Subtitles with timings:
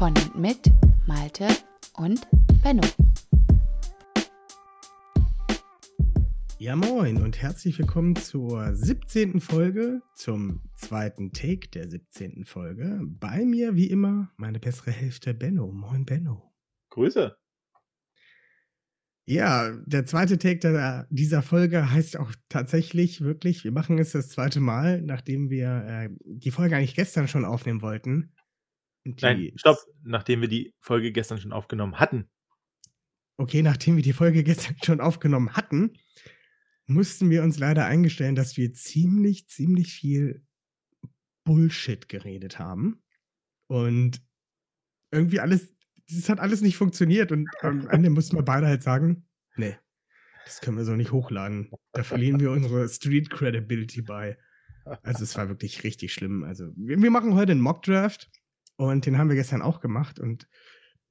[0.00, 0.72] Von und mit
[1.06, 1.46] Malte
[1.98, 2.26] und
[2.62, 2.80] Benno.
[6.58, 9.40] Ja, moin und herzlich willkommen zur 17.
[9.40, 12.46] Folge, zum zweiten Take der 17.
[12.46, 13.02] Folge.
[13.02, 15.70] Bei mir, wie immer, meine bessere Hälfte, Benno.
[15.70, 16.50] Moin, Benno.
[16.88, 17.36] Grüße.
[19.26, 24.30] Ja, der zweite Take der, dieser Folge heißt auch tatsächlich wirklich, wir machen es das
[24.30, 28.32] zweite Mal, nachdem wir äh, die Folge eigentlich gestern schon aufnehmen wollten.
[29.16, 32.28] Die, Nein, stopp, nachdem wir die Folge gestern schon aufgenommen hatten.
[33.36, 35.94] Okay, nachdem wir die Folge gestern schon aufgenommen hatten,
[36.86, 40.44] mussten wir uns leider eingestellen, dass wir ziemlich, ziemlich viel
[41.44, 43.02] Bullshit geredet haben.
[43.68, 44.22] Und
[45.10, 45.74] irgendwie alles,
[46.08, 47.32] das hat alles nicht funktioniert.
[47.32, 49.26] Und am Ende mussten wir beide halt sagen,
[49.56, 49.76] nee,
[50.44, 51.70] das können wir so nicht hochladen.
[51.92, 54.36] Da verlieren wir unsere Street Credibility bei.
[55.02, 56.42] Also es war wirklich richtig schlimm.
[56.42, 58.30] Also wir, wir machen heute einen Mock Draft
[58.80, 60.48] und den haben wir gestern auch gemacht und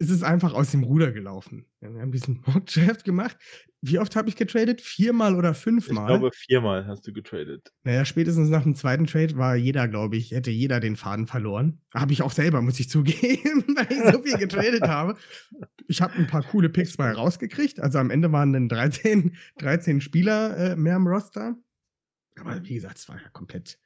[0.01, 1.65] es ist einfach aus dem Ruder gelaufen.
[1.81, 3.37] Wir haben diesen Mock Draft gemacht.
[3.81, 4.81] Wie oft habe ich getradet?
[4.81, 6.03] Viermal oder fünfmal?
[6.03, 7.71] Ich glaube, viermal hast du getradet.
[7.83, 11.81] Naja, spätestens nach dem zweiten Trade war jeder, glaube ich, hätte jeder den Faden verloren.
[11.93, 15.15] Habe ich auch selber, muss ich zugeben, weil ich so viel getradet habe.
[15.87, 17.79] Ich habe ein paar coole Picks bei rausgekriegt.
[17.79, 21.55] Also am Ende waren dann 13, 13 Spieler äh, mehr im Roster.
[22.39, 23.79] Aber wie gesagt, es war ja komplett,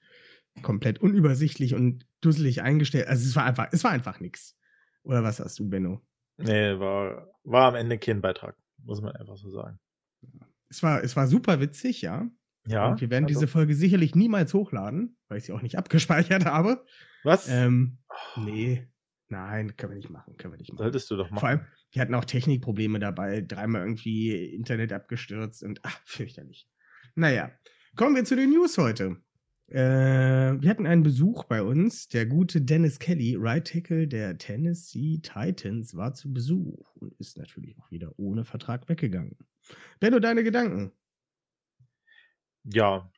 [0.61, 3.07] komplett unübersichtlich und dusselig eingestellt.
[3.07, 4.57] Also es war einfach, es war einfach nichts.
[5.03, 6.01] Oder was hast du, Benno?
[6.37, 9.79] Nee, war, war am Ende kein Beitrag, muss man einfach so sagen.
[10.69, 12.29] Es war, es war super witzig, ja.
[12.65, 12.87] Ja.
[12.89, 16.45] Und wir werden also- diese Folge sicherlich niemals hochladen, weil ich sie auch nicht abgespeichert
[16.45, 16.85] habe.
[17.23, 17.47] Was?
[17.49, 17.99] Ähm,
[18.37, 18.87] nee,
[19.27, 20.83] nein, können wir nicht machen, können wir nicht machen.
[20.83, 21.39] Solltest du doch machen.
[21.39, 26.67] Vor allem, wir hatten auch Technikprobleme dabei, dreimal irgendwie Internet abgestürzt und ach, fürchterlich.
[27.15, 27.51] Naja,
[27.95, 29.17] kommen wir zu den News heute.
[29.67, 32.07] Äh, wir hatten einen Besuch bei uns.
[32.07, 37.77] Der gute Dennis Kelly, Right Tackle der Tennessee Titans, war zu Besuch und ist natürlich
[37.79, 39.37] auch wieder ohne Vertrag weggegangen.
[39.99, 40.91] Benno, deine Gedanken?
[42.63, 43.11] Ja,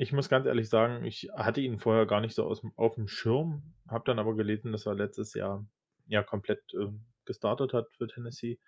[0.00, 3.08] ich muss ganz ehrlich sagen, ich hatte ihn vorher gar nicht so aus, auf dem
[3.08, 5.66] Schirm, habe dann aber gelesen, dass er letztes Jahr
[6.06, 8.60] ja komplett ähm, gestartet hat für Tennessee.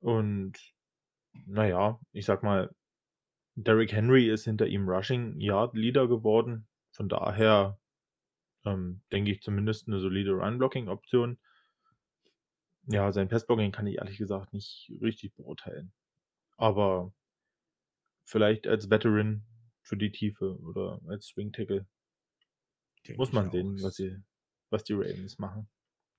[0.00, 0.58] Und
[1.46, 2.74] naja, ich sag mal,
[3.54, 6.66] Derrick Henry ist hinter ihm Rushing Yard Leader geworden.
[6.92, 7.78] Von daher
[8.64, 11.38] ähm, denke ich zumindest eine solide Run-Blocking-Option.
[12.86, 15.92] Ja, sein Passblocking kann ich ehrlich gesagt nicht richtig beurteilen.
[16.56, 17.12] Aber
[18.24, 19.44] vielleicht als Veteran
[19.82, 21.86] für die Tiefe oder als Swing Tackle
[23.06, 24.16] Denke muss man sehen, was sie,
[24.68, 25.68] was die Ravens machen.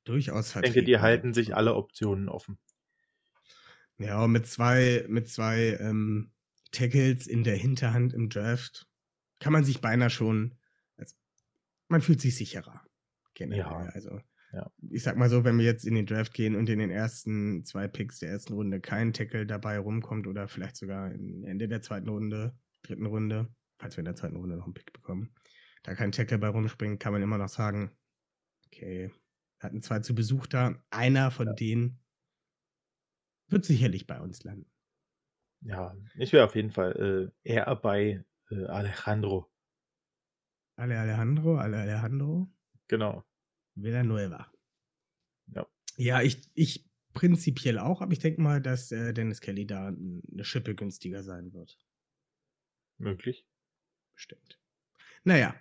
[0.04, 2.58] Durchaus Ich denke, die halten sich alle Optionen offen.
[3.98, 6.32] Ja, mit zwei, mit zwei ähm,
[6.72, 8.88] Tackles in der Hinterhand im Draft
[9.40, 10.56] kann man sich beinahe schon,
[10.98, 11.16] also,
[11.90, 12.82] man fühlt sich sicherer.
[13.34, 13.60] Generell.
[13.60, 13.90] Ja.
[13.94, 14.20] Also,
[14.54, 14.72] Ja.
[14.90, 17.64] ich sag mal so, wenn wir jetzt in den Draft gehen und in den ersten
[17.66, 21.82] zwei Picks der ersten Runde kein Tackle dabei rumkommt oder vielleicht sogar am Ende der
[21.82, 25.34] zweiten Runde, dritten Runde, falls wir in der zweiten Runde noch einen Pick bekommen,
[25.84, 27.92] da kein Tackle bei rumspringt, kann man immer noch sagen,
[28.68, 29.12] okay,
[29.60, 32.00] hatten zwei zu Besuch da, einer von denen
[33.48, 34.71] wird sicherlich bei uns landen.
[35.62, 39.48] Ja, ich wäre auf jeden Fall äh, eher bei äh, Alejandro.
[40.76, 42.48] Ale Alejandro, Ale Alejandro,
[42.88, 43.24] Genau.
[43.76, 44.52] Villanueva.
[45.48, 45.68] Ja.
[45.98, 50.44] Ja, ich, ich prinzipiell auch, aber ich denke mal, dass äh, Dennis Kelly da eine
[50.44, 51.78] Schippe günstiger sein wird.
[52.98, 53.48] Möglich.
[54.14, 54.60] Bestimmt.
[55.24, 55.56] Naja,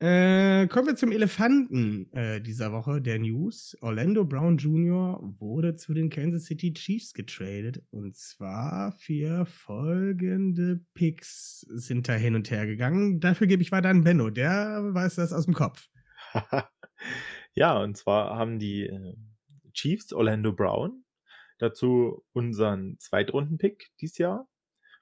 [0.00, 3.76] äh, kommen wir zum Elefanten äh, dieser Woche der News.
[3.80, 5.18] Orlando Brown Jr.
[5.40, 12.36] wurde zu den Kansas City Chiefs getradet und zwar für folgende Picks sind da hin
[12.36, 13.18] und her gegangen.
[13.18, 15.88] Dafür gebe ich weiter an Benno, der weiß das aus dem Kopf.
[17.54, 19.16] ja, und zwar haben die äh,
[19.72, 21.04] Chiefs Orlando Brown
[21.58, 24.48] dazu unseren Zweitrunden-Pick dieses Jahr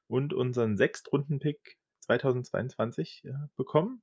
[0.07, 4.03] und unseren Sechstrunden-Pick 2022 äh, bekommen.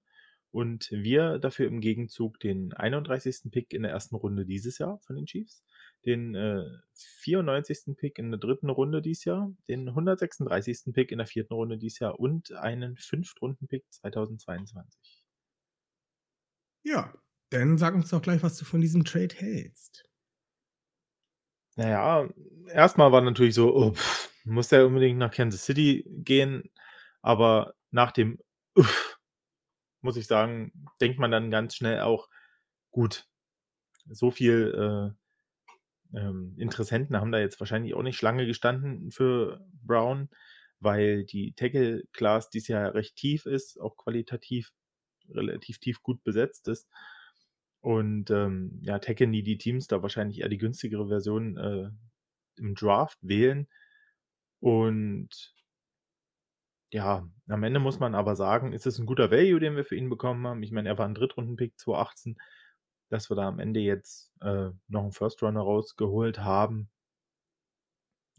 [0.53, 3.51] Und wir dafür im Gegenzug den 31.
[3.51, 5.63] Pick in der ersten Runde dieses Jahr von den Chiefs,
[6.05, 6.63] den äh,
[7.21, 7.97] 94.
[7.97, 10.93] Pick in der dritten Runde dieses Jahr, den 136.
[10.93, 15.23] Pick in der vierten Runde dieses Jahr und einen Fünftrunden-Pick 2022.
[16.83, 17.15] Ja,
[17.49, 20.05] Dann sag uns doch gleich, was du von diesem Trade hältst.
[21.75, 22.29] Naja,
[22.67, 26.69] erstmal war natürlich so, oh, pff, muss der unbedingt nach Kansas City gehen,
[27.23, 28.37] aber nach dem
[28.75, 29.19] Uff,
[30.03, 30.71] muss ich sagen,
[31.01, 32.29] denkt man dann ganz schnell auch,
[32.91, 33.27] gut,
[34.09, 35.15] so viel
[36.13, 40.29] äh, ähm, Interessenten haben da jetzt wahrscheinlich auch nicht Schlange gestanden für Brown,
[40.79, 44.73] weil die Tackle-Class dieses Jahr recht tief ist, auch qualitativ
[45.29, 46.87] relativ tief gut besetzt ist.
[47.79, 51.89] Und ähm, ja, tacken die die Teams da wahrscheinlich eher die günstigere Version äh,
[52.57, 53.67] im Draft wählen.
[54.59, 55.53] Und
[56.93, 59.95] ja, am Ende muss man aber sagen, ist es ein guter Value, den wir für
[59.95, 60.61] ihn bekommen haben.
[60.61, 62.37] Ich meine, er war ein Drittrunden-Pick 2018,
[63.09, 66.91] dass wir da am Ende jetzt äh, noch einen First-Runner rausgeholt haben.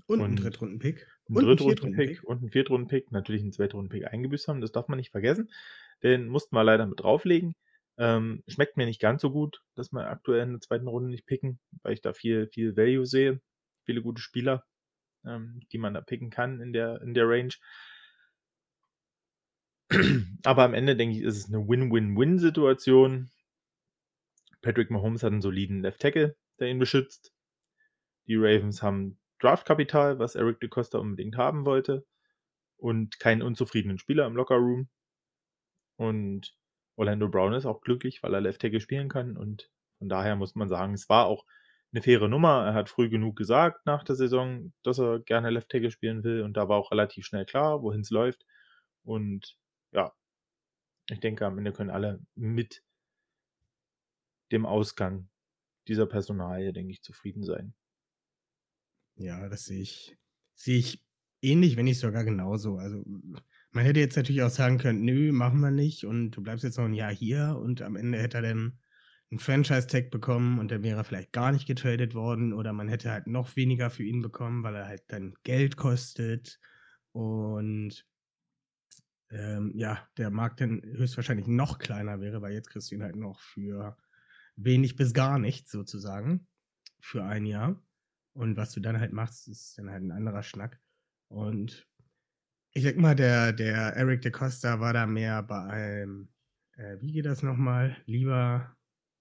[0.07, 1.07] Und, und einen Drittrunden-Pick.
[1.29, 3.11] Ein Drittrunden-Pick und einen Viertrunden-Pick.
[3.11, 4.61] Natürlich einen Zweitrunden-Pick eingebüßt haben.
[4.61, 5.51] Das darf man nicht vergessen.
[6.05, 7.57] Den mussten wir leider mit drauflegen.
[7.99, 11.27] Ähm, schmeckt mir nicht ganz so gut, dass wir aktuell in der zweiten Runde nicht
[11.27, 13.41] picken, weil ich da viel, viel Value sehe.
[13.85, 14.65] Viele gute Spieler,
[15.25, 17.55] ähm, die man da picken kann in der, in der Range.
[20.45, 23.31] Aber am Ende denke ich, ist es eine Win-Win-Win-Situation.
[24.63, 27.33] Patrick Mahomes hat einen soliden Left Tackle, der ihn beschützt.
[28.27, 32.07] Die Ravens haben Draftkapital, was Eric DeCosta unbedingt haben wollte.
[32.77, 34.89] Und keinen unzufriedenen Spieler im Lockerroom.
[35.97, 36.57] Und
[36.97, 39.37] Orlando Brown ist auch glücklich, weil er Left Tackle spielen kann.
[39.37, 41.45] Und von daher muss man sagen, es war auch
[41.93, 42.65] eine faire Nummer.
[42.67, 46.43] Er hat früh genug gesagt nach der Saison, dass er gerne Left Tackle spielen will.
[46.43, 48.45] Und da war auch relativ schnell klar, wohin es läuft.
[49.05, 49.57] Und
[49.95, 50.13] ja,
[51.09, 52.83] ich denke, am Ende können alle mit
[54.53, 55.29] dem Ausgang
[55.89, 57.75] dieser Personalie, denke ich, zufrieden sein.
[59.17, 60.17] Ja, das sehe ich,
[60.55, 61.05] sehe ich
[61.43, 62.79] ähnlich, wenn nicht sogar genauso.
[62.79, 63.05] Also
[63.71, 66.79] man hätte jetzt natürlich auch sagen können, nö, machen wir nicht und du bleibst jetzt
[66.79, 68.79] noch ein Jahr hier und am Ende hätte er dann
[69.31, 73.11] einen Franchise-Tag bekommen und dann wäre er vielleicht gar nicht getradet worden oder man hätte
[73.11, 76.61] halt noch weniger für ihn bekommen, weil er halt dann Geld kostet
[77.13, 78.07] und
[79.35, 83.17] ähm, ja, der Markt dann höchstwahrscheinlich noch kleiner wäre, weil jetzt kriegst du ihn halt
[83.17, 83.97] noch für
[84.55, 86.47] wenig bis gar nichts sozusagen
[87.01, 87.83] für ein Jahr.
[88.33, 90.81] Und was du dann halt machst, ist dann halt ein anderer Schnack.
[91.29, 91.89] Und
[92.73, 96.29] ich sag mal, der, der Eric de Costa war da mehr bei einem,
[96.77, 97.97] äh, wie geht das nochmal?
[98.07, 98.77] Lieber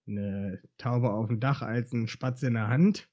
[0.07, 3.09] eine Taube auf dem Dach als ein Spatz in der Hand.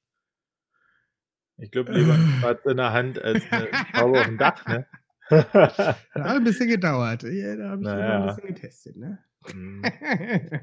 [1.56, 4.86] Ich glaube, lieber ein Spatz in der Hand als eine Taube auf dem Dach, ne?
[5.30, 7.22] Hat ein bisschen gedauert.
[7.22, 8.20] Ja, da habe ich naja.
[8.20, 9.18] ein bisschen getestet, ne?
[9.52, 9.82] Mhm.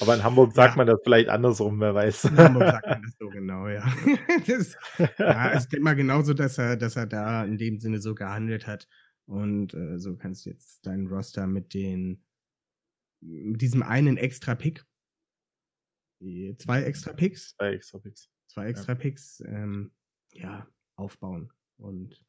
[0.00, 0.76] Aber in Hamburg sagt ja.
[0.76, 2.24] man das vielleicht andersrum, wer weiß.
[2.24, 3.84] In Hamburg sagt man das so genau, ja.
[4.46, 4.76] Das,
[5.18, 8.66] ja, ich denke mal genauso, dass er, dass er da in dem Sinne so gehandelt
[8.66, 8.86] hat.
[9.24, 12.22] Und äh, so kannst du jetzt deinen Roster mit den
[13.22, 14.84] mit diesem einen extra Pick,
[16.58, 18.98] zwei extra Picks, zwei extra Picks, zwei extra ja.
[18.98, 19.92] Picks, ähm,
[20.32, 21.52] ja, aufbauen.
[21.78, 22.24] Und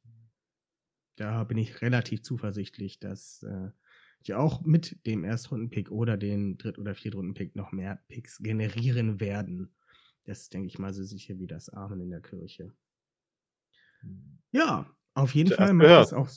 [1.15, 3.69] da bin ich relativ zuversichtlich, dass äh,
[4.25, 9.75] die auch mit dem Erstrunden-Pick oder den Dritt- oder Viertrunden-Pick noch mehr Picks generieren werden.
[10.25, 12.73] Das ist, denke ich mal, so sicher wie das Amen in der Kirche.
[14.51, 16.29] Ja, auf jeden Fall macht das auch.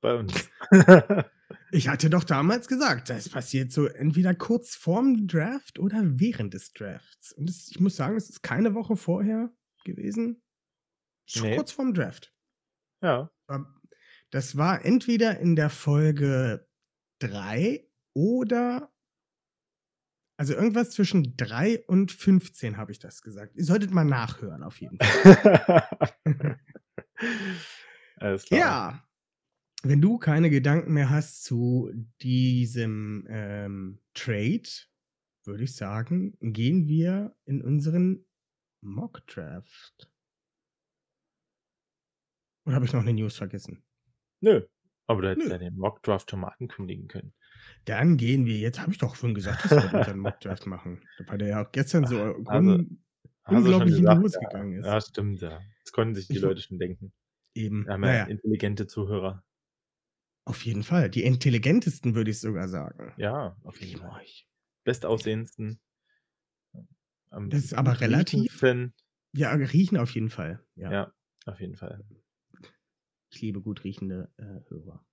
[0.00, 0.50] Bei uns.
[1.70, 6.72] ich hatte doch damals gesagt, das passiert so entweder kurz vorm Draft oder während des
[6.72, 7.32] Drafts.
[7.32, 9.50] Und das, ich muss sagen, es ist keine Woche vorher
[9.84, 10.42] gewesen.
[11.26, 11.56] Schon nee.
[11.56, 12.34] kurz vorm Draft.
[13.02, 13.30] Ja.
[14.34, 16.66] Das war entweder in der Folge
[17.20, 18.92] 3 oder
[20.36, 23.54] also irgendwas zwischen 3 und 15 habe ich das gesagt.
[23.54, 26.18] Ihr solltet mal nachhören, auf jeden Fall.
[28.16, 28.58] Alles klar.
[28.58, 29.08] Ja.
[29.84, 34.68] Wenn du keine Gedanken mehr hast zu diesem ähm, Trade,
[35.44, 38.26] würde ich sagen, gehen wir in unseren
[38.80, 40.10] Mock Draft.
[42.66, 43.83] Oder habe ich noch eine News vergessen?
[44.44, 44.66] Nö.
[45.06, 45.52] Aber du hättest Nö.
[45.52, 47.32] ja den Mockdraft schon mal ankündigen können.
[47.86, 51.02] Dann gehen wir, jetzt habe ich doch schon gesagt, dass wir unseren Mockdraft machen.
[51.26, 53.02] Weil der ja auch gestern so also, un
[53.46, 54.86] unglaublich gesagt, in die Hose ja, gegangen ist.
[54.86, 55.60] Ja, stimmt, ja.
[55.82, 57.12] Das konnten sich die ich Leute schon denken.
[57.54, 57.86] Eben.
[57.86, 58.24] Wir haben ja naja.
[58.24, 59.42] intelligente Zuhörer.
[60.46, 61.08] Auf jeden Fall.
[61.08, 63.12] Die intelligentesten würde ich sogar sagen.
[63.16, 64.22] Ja, auf jeden Fall.
[64.84, 65.80] Bestaussehendsten.
[67.30, 68.62] das ist aber relativ.
[69.32, 70.62] Ja, riechen auf jeden Fall.
[70.76, 71.12] Ja, ja
[71.46, 72.04] auf jeden Fall.
[73.34, 75.04] Ich liebe gut riechende äh, Hörer.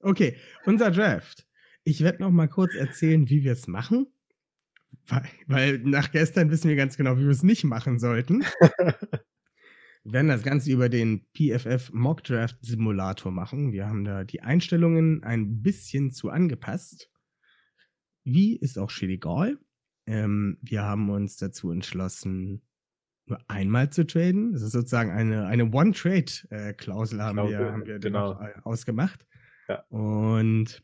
[0.00, 1.46] okay, unser Draft.
[1.84, 4.12] Ich werde noch mal kurz erzählen, wie wir es machen.
[5.06, 8.42] Weil, weil, nach gestern wissen wir ganz genau, wie wir es nicht machen sollten.
[8.42, 8.94] wir
[10.04, 13.72] werden das Ganze über den PFF Mock Draft Simulator machen.
[13.72, 17.10] Wir haben da die Einstellungen ein bisschen zu angepasst.
[18.22, 19.58] wie ist auch schon egal.
[20.06, 22.60] Ähm, wir haben uns dazu entschlossen,
[23.26, 24.52] nur einmal zu traden.
[24.52, 28.40] Das ist sozusagen eine, eine One-Trade-Klausel haben Klausel, wir, haben wir genau.
[28.40, 29.26] äh, ausgemacht.
[29.68, 29.84] Ja.
[29.88, 30.82] Und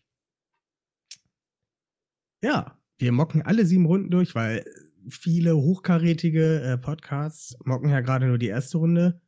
[2.43, 4.65] ja, wir mocken alle sieben Runden durch, weil
[5.09, 9.21] viele hochkarätige äh, Podcasts mocken ja gerade nur die erste Runde.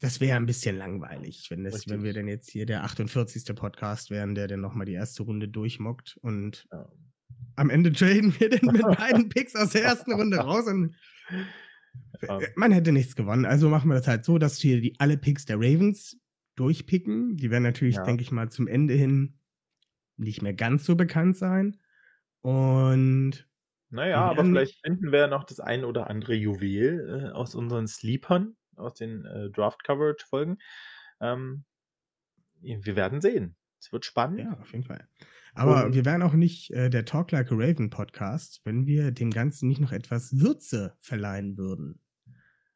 [0.00, 3.54] Das wäre ein bisschen langweilig, wenn, das, wenn wir denn jetzt hier der 48.
[3.54, 6.88] Podcast wären, der dann nochmal die erste Runde durchmockt und Ja.
[7.56, 10.94] am Ende traden wir dann mit beiden Picks aus der ersten Runde raus und.
[12.56, 13.44] Man hätte nichts gewonnen.
[13.44, 16.18] Also machen wir das halt so, dass wir die alle Picks der Ravens
[16.56, 17.36] durchpicken.
[17.36, 18.04] Die werden natürlich, Ja.
[18.04, 19.38] denke ich mal, zum Ende hin
[20.16, 21.76] nicht mehr ganz so bekannt sein.
[22.40, 23.48] Und
[23.90, 27.86] Naja, aber vielleicht finden wir ja noch das ein oder andere Juwel äh, aus unseren
[27.88, 30.58] Sleepern, aus den äh, Draft-Coverage-Folgen.
[31.20, 31.64] Ähm,
[32.60, 33.56] wir werden sehen.
[33.80, 34.40] Es wird spannend.
[34.40, 35.06] ja, auf jeden Fall.
[35.54, 39.10] Aber Und- wir wären auch nicht äh, der Talk Like a Raven Podcast, wenn wir
[39.12, 42.00] dem Ganzen nicht noch etwas Würze verleihen würden.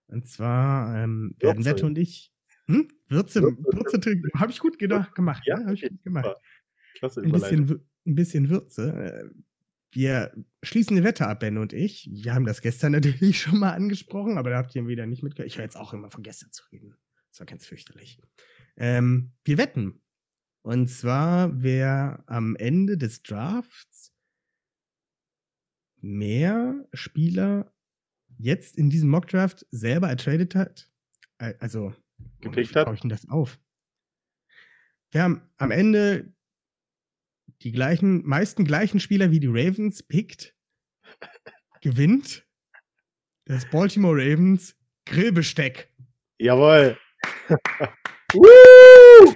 [0.06, 1.64] Und zwar ähm, werden.
[1.64, 2.32] Wette und ich.
[2.66, 2.88] Hm?
[3.08, 3.62] Würze, Würze.
[3.72, 4.28] Würze, trinken.
[4.38, 5.42] habe ich gut gedacht, gemacht.
[5.46, 5.64] Ja, ne?
[5.64, 6.36] habe ich gut gemacht.
[6.94, 8.92] Klasse ein bisschen, ein bisschen Würze.
[8.92, 9.30] Äh,
[9.90, 10.32] Wir
[10.62, 12.08] schließen die Wette ab, Ben und ich.
[12.12, 15.48] Wir haben das gestern natürlich schon mal angesprochen, aber da habt ihr wieder nicht mitgehört.
[15.50, 16.94] Ich höre jetzt auch immer von gestern zu reden.
[17.30, 18.20] Das war ganz fürchterlich.
[18.76, 20.00] Ähm, wir wetten.
[20.68, 24.12] Und zwar, wer am Ende des Drafts
[26.02, 27.72] mehr Spieler
[28.36, 30.92] jetzt in diesem Mockdraft selber ertradet hat,
[31.38, 31.94] also
[32.42, 32.92] Gepickt hat.
[32.92, 33.58] ich denn das auf?
[35.10, 36.34] Wir haben am Ende
[37.62, 40.54] die gleichen, meisten gleichen Spieler wie die Ravens pickt,
[41.80, 42.46] gewinnt
[43.46, 45.90] das Baltimore Ravens Grillbesteck.
[46.38, 46.98] Jawohl.
[48.34, 49.34] Woo!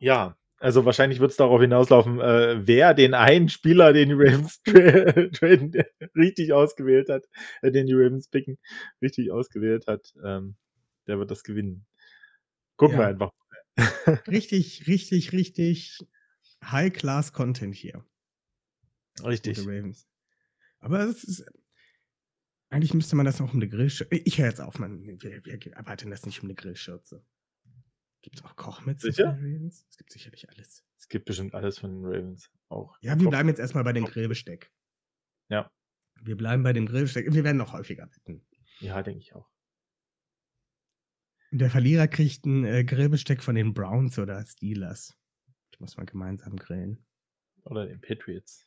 [0.00, 4.60] Ja, also wahrscheinlich wird es darauf hinauslaufen, äh, wer den einen Spieler, den die Ravens
[4.64, 5.72] tra traden,
[6.16, 7.26] richtig ausgewählt hat,
[7.62, 8.58] äh, den die Ravens picken,
[9.02, 10.56] richtig ausgewählt hat, ähm,
[11.06, 11.86] der wird das gewinnen.
[12.76, 13.04] Gucken Ja.
[13.04, 13.30] wir einfach.
[14.28, 15.98] Richtig, richtig, richtig
[16.64, 18.04] High-Class-Content hier.
[19.24, 19.58] Richtig.
[19.58, 20.06] Gute Ravens.
[20.80, 21.44] Aber es ist.
[22.70, 24.14] Eigentlich müsste man das noch um eine Grillschürze.
[24.24, 25.02] Ich höre jetzt auf, man.
[25.04, 27.24] Wir, wir erwarten das nicht um eine Grillschürze.
[28.22, 29.32] Gibt es auch Kochmützen Sicher?
[29.32, 29.86] von den Ravens?
[29.88, 30.84] Es gibt sicherlich alles.
[30.98, 32.50] Es gibt bestimmt alles von den Ravens.
[32.68, 32.96] Auch.
[33.00, 34.70] Ja, wir bleiben jetzt erstmal bei dem Grillbesteck.
[35.48, 35.70] Ja.
[36.20, 37.32] Wir bleiben bei dem Grillbesteck.
[37.32, 38.46] Wir werden noch häufiger wetten.
[38.80, 39.50] Ja, denke ich auch.
[41.50, 45.16] Der Verlierer kriegt ein äh, Grillbesteck von den Browns oder Steelers.
[45.72, 47.04] Das muss man gemeinsam grillen.
[47.64, 48.66] Oder den Patriots.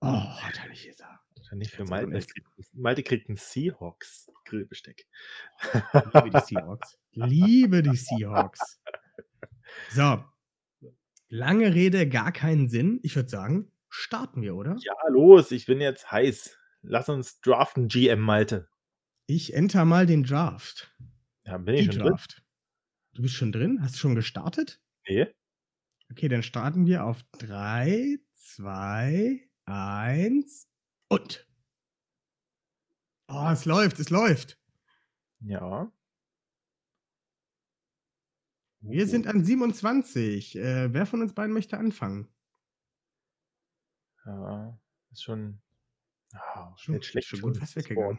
[0.00, 1.13] Oh, hat er nicht gesagt.
[1.54, 2.10] Nicht für Malte.
[2.10, 2.32] nicht.
[2.72, 5.06] Malte kriegt ein Seahawks Grillbesteck.
[6.12, 6.98] Liebe die Seahawks.
[7.12, 8.80] Liebe die Seahawks.
[9.90, 10.24] So.
[11.28, 13.00] Lange Rede, gar keinen Sinn.
[13.02, 14.76] Ich würde sagen, starten wir, oder?
[14.80, 16.58] Ja, los, ich bin jetzt heiß.
[16.82, 18.68] Lass uns draften, GM Malte.
[19.26, 20.94] Ich enter mal den Draft.
[21.46, 22.08] Ja, bin ich Die schon drin?
[22.10, 22.42] Draft.
[23.14, 23.80] Du bist schon drin?
[23.82, 24.80] Hast du schon gestartet?
[25.08, 25.26] Nee.
[26.10, 30.68] Okay, dann starten wir auf 3, 2, 1
[31.14, 31.46] und.
[33.28, 34.58] Oh, es läuft, es läuft.
[35.40, 35.90] Ja.
[38.80, 40.56] Wir sind an 27.
[40.56, 42.28] Äh, wer von uns beiden möchte anfangen?
[44.26, 44.78] Ja,
[45.10, 45.60] ist schon.
[46.32, 48.18] Ah, Schon, schlecht schon gut fast weggegangen.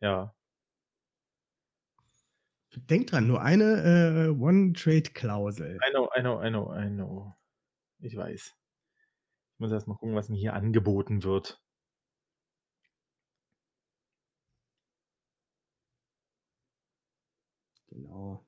[0.00, 0.34] Ja.
[2.74, 5.78] Denk dran, nur eine äh, One-Trade-Klausel.
[5.86, 7.34] I know, I know, I know, I know.
[7.98, 8.54] Ich weiß.
[9.52, 11.60] Ich muss erst mal gucken, was mir hier angeboten wird.
[18.00, 18.46] Genau.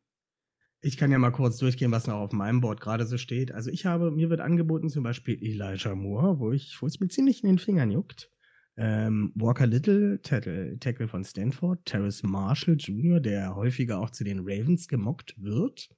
[0.80, 3.52] Ich kann ja mal kurz durchgehen, was noch auf meinem Board gerade so steht.
[3.52, 7.08] Also ich habe, mir wird angeboten zum Beispiel Elijah Moore, wo ich, wo es mir
[7.08, 8.30] ziemlich in den Fingern juckt.
[8.76, 14.40] Ähm, Walker Little, Tackle, Tackle von Stanford, Terrace Marshall Jr., der häufiger auch zu den
[14.40, 15.88] Ravens gemockt wird.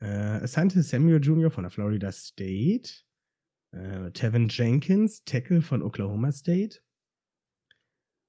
[0.00, 1.50] Äh, Asante Samuel Jr.
[1.50, 2.90] von der Florida State.
[3.72, 6.80] Äh, Tevin Jenkins, Tackle von Oklahoma State.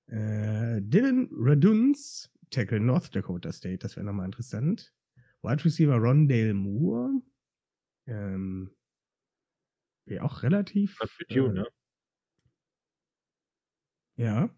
[0.08, 4.94] Äh, Dylan Raduns, Tackle North Dakota State, das wäre nochmal interessant.
[5.42, 7.22] Wide Receiver Rondale Moore.
[8.08, 8.76] Ähm,
[10.06, 10.98] wäre auch relativ.
[11.00, 11.68] Das für Dune, äh, ne?
[14.18, 14.50] Ja.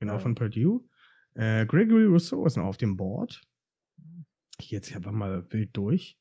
[0.00, 0.18] Genau, Ja.
[0.18, 0.88] von Purdue.
[1.34, 3.42] Äh, Gregory Rousseau ist noch auf dem Board.
[4.58, 6.18] Ich gehe jetzt einfach mal wild durch.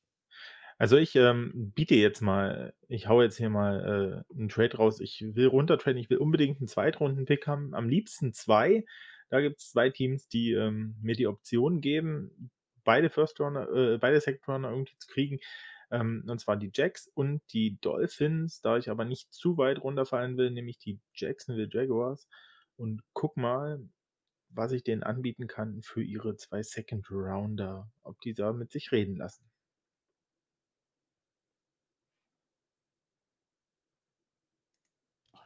[0.80, 5.00] Also ich ähm, biete jetzt mal, ich hau jetzt hier mal äh, einen Trade raus.
[5.00, 7.74] Ich will runtertraden, ich will unbedingt einen Zweitrunden-Pick haben.
[7.74, 8.86] Am liebsten zwei.
[9.34, 12.52] Da gibt es zwei Teams, die ähm, mir die Option geben,
[12.84, 15.40] beide First Runner, äh, beide Second Runner irgendwie zu kriegen.
[15.90, 18.62] Ähm, und zwar die Jacks und die Dolphins.
[18.62, 22.28] Da ich aber nicht zu weit runterfallen will, nehme ich die Jacksonville Jaguars
[22.76, 23.80] und guck mal,
[24.50, 28.92] was ich denen anbieten kann für ihre zwei Second Rounder, ob die da mit sich
[28.92, 29.50] reden lassen.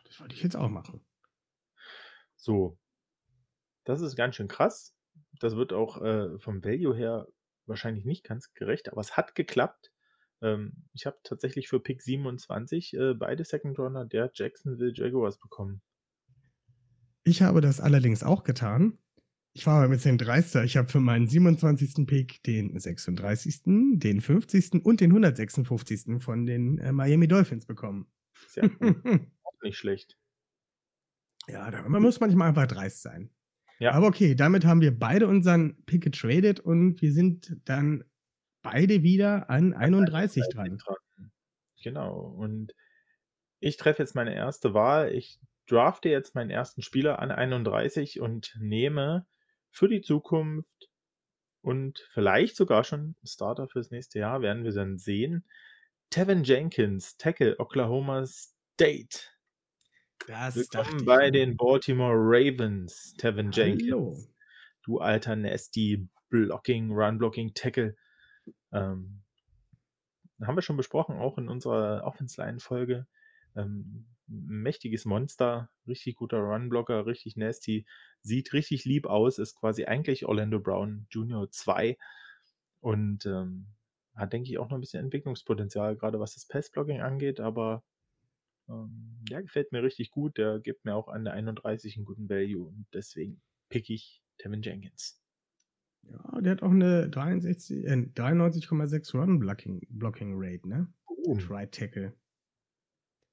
[0.03, 1.05] Das wollte ich jetzt auch machen.
[2.35, 2.77] So.
[3.87, 4.93] Das ist ganz schön krass.
[5.39, 7.25] Das wird auch äh, vom Value her
[7.67, 9.93] wahrscheinlich nicht ganz gerecht, aber es hat geklappt.
[10.41, 15.81] Ähm, ich habe tatsächlich für Pick 27 äh, beide Second Runner der Jacksonville Jaguars bekommen.
[17.23, 18.97] Ich habe das allerdings auch getan.
[19.53, 20.65] Ich war aber ein bisschen dreister.
[20.65, 22.05] Ich habe für meinen 27.
[22.05, 24.83] Pick den 36., den 50.
[24.83, 26.21] und den 156.
[26.21, 28.11] von den äh, Miami Dolphins bekommen.
[28.49, 28.81] Sehr gut.
[29.43, 30.17] Auch nicht schlecht.
[31.47, 33.31] Ja, da, man muss manchmal einfach dreist sein.
[33.79, 33.91] Ja.
[33.91, 38.03] Aber okay, damit haben wir beide unseren Pick getradet und wir sind dann
[38.63, 40.79] beide wieder an 31 dran.
[41.83, 42.19] Genau.
[42.19, 42.73] Und
[43.59, 45.13] ich treffe jetzt meine erste Wahl.
[45.13, 49.25] Ich drafte jetzt meinen ersten Spieler an 31 und nehme
[49.69, 50.89] für die Zukunft
[51.61, 55.45] und vielleicht sogar schon Starter fürs nächste Jahr, werden wir dann sehen.
[56.09, 59.19] Tevin Jenkins, Tackle Oklahoma State.
[60.25, 63.91] Das Willkommen bei den Baltimore Ravens, Tevin Jenkins.
[63.91, 64.17] Hallo.
[64.83, 67.95] Du alter Nasty Blocking, Run-Blocking Tackle.
[68.71, 69.21] Ähm,
[70.41, 73.07] haben wir schon besprochen, auch in unserer Offense-Line-Folge.
[73.55, 77.85] Ähm, mächtiges Monster, richtig guter Run-Blocker, richtig nasty,
[78.21, 81.97] sieht richtig lieb aus, ist quasi eigentlich Orlando Brown Junior 2
[82.81, 83.67] und ähm,
[84.15, 87.83] hat, denke ich, auch noch ein bisschen Entwicklungspotenzial, gerade was das Pass-Blocking angeht, aber
[88.69, 90.37] ähm, ja, gefällt mir richtig gut.
[90.37, 94.61] Der gibt mir auch an der 31 einen guten Value und deswegen pick ich Tevin
[94.61, 95.21] Jenkins.
[96.03, 100.93] Ja, der hat auch eine 63, äh, 93,6 Run-Blocking Blocking Rate, ne?
[101.05, 101.39] Boom.
[101.49, 102.13] Right Tackle.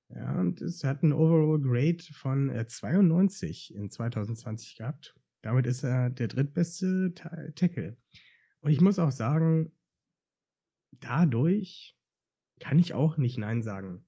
[0.08, 5.14] Ja, und es hat einen Overall Grade von äh, 92 in 2020 gehabt.
[5.42, 7.96] Damit ist er der drittbeste Ta Tackle.
[8.60, 9.72] Und ich muss auch sagen,
[11.00, 11.96] dadurch
[12.60, 14.06] kann ich auch nicht Nein sagen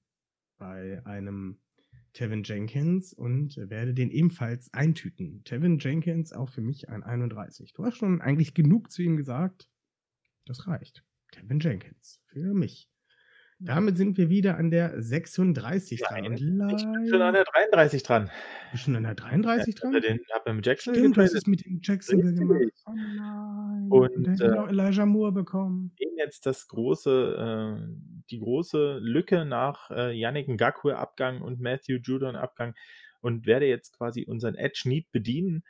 [0.57, 1.59] bei einem
[2.13, 5.43] Tevin Jenkins und werde den ebenfalls eintüten.
[5.43, 7.73] Tevin Jenkins auch für mich ein 31.
[7.73, 9.69] Du hast schon eigentlich genug zu ihm gesagt.
[10.45, 11.03] Das reicht.
[11.31, 12.89] Tevin Jenkins für mich.
[13.59, 16.27] Damit sind wir wieder an der 36 dran.
[16.27, 16.45] Und Ich
[16.85, 18.29] bin schon an der 33 dran.
[18.71, 19.95] bist schon an der 33 Ja, dran?
[19.95, 22.07] hab den hab mit Jackson Stimmt, du hast es mit dem Richtig.
[22.37, 22.61] gemacht.
[22.85, 23.87] Oh nein.
[23.89, 25.91] Und, Und dann hätte äh, noch Elijah Moore bekommen.
[26.17, 32.35] jetzt das große, äh, die große Lücke nach äh, Yannick Ngakwe Abgang und Matthew Judon
[32.35, 32.75] Abgang
[33.21, 35.63] und werde jetzt quasi unseren Edge Need bedienen.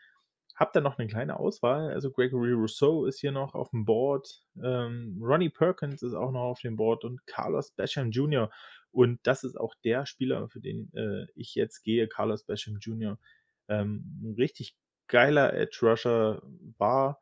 [0.56, 1.92] Hab da noch eine kleine Auswahl.
[1.92, 4.44] Also Gregory Rousseau ist hier noch auf dem Board.
[4.62, 8.50] Ähm, Ronnie Perkins ist auch noch auf dem Board und Carlos Basham Jr.
[8.92, 13.20] Und das ist auch der Spieler, für den äh, ich jetzt gehe, Carlos Basham Jr.
[13.68, 14.76] Ähm, ein richtig
[15.08, 16.42] geiler Edge Rusher
[16.78, 17.20] war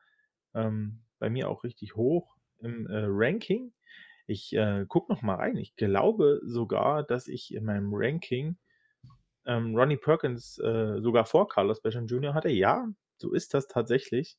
[0.54, 3.74] ähm, bei mir auch richtig hoch im äh, Ranking.
[4.28, 5.58] Ich äh, gucke noch mal rein.
[5.58, 8.58] Ich glaube sogar, dass ich in meinem Ranking
[9.46, 12.34] ähm, Ronnie Perkins äh, sogar vor Carlos Basham Jr.
[12.34, 12.50] hatte.
[12.50, 14.38] Ja, so ist das tatsächlich.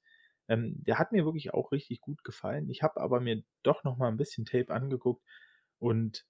[0.48, 2.68] Ähm, der hat mir wirklich auch richtig gut gefallen.
[2.68, 5.22] Ich habe aber mir doch noch mal ein bisschen Tape angeguckt
[5.78, 6.26] und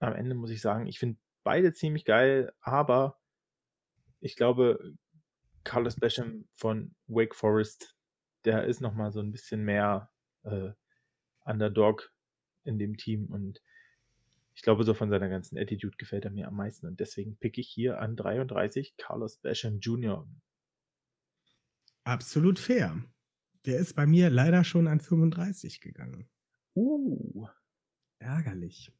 [0.00, 3.18] am Ende muss ich sagen, ich finde beide ziemlich geil, aber
[4.20, 4.94] ich glaube,
[5.64, 7.96] Carlos Basham von Wake Forest,
[8.44, 10.10] der ist noch mal so ein bisschen mehr
[10.44, 10.70] äh,
[11.44, 12.13] Underdog
[12.64, 13.62] in dem Team und
[14.56, 17.58] ich glaube, so von seiner ganzen Attitude gefällt er mir am meisten und deswegen pick
[17.58, 20.28] ich hier an 33 Carlos Basham Jr.
[22.04, 23.02] Absolut fair.
[23.64, 26.28] Der ist bei mir leider schon an 35 gegangen.
[26.76, 27.48] Uh,
[28.18, 28.92] Ärgerlich.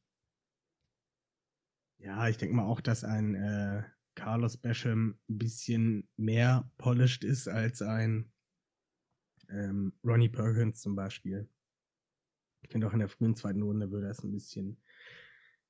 [1.99, 7.49] Ja, ich denke mal auch, dass ein äh, Carlos Basham ein bisschen mehr polished ist
[7.49, 8.31] als ein
[9.49, 11.49] ähm, Ronnie Perkins zum Beispiel.
[12.65, 14.83] Ich finde auch in der frühen zweiten Runde würde das ein bisschen.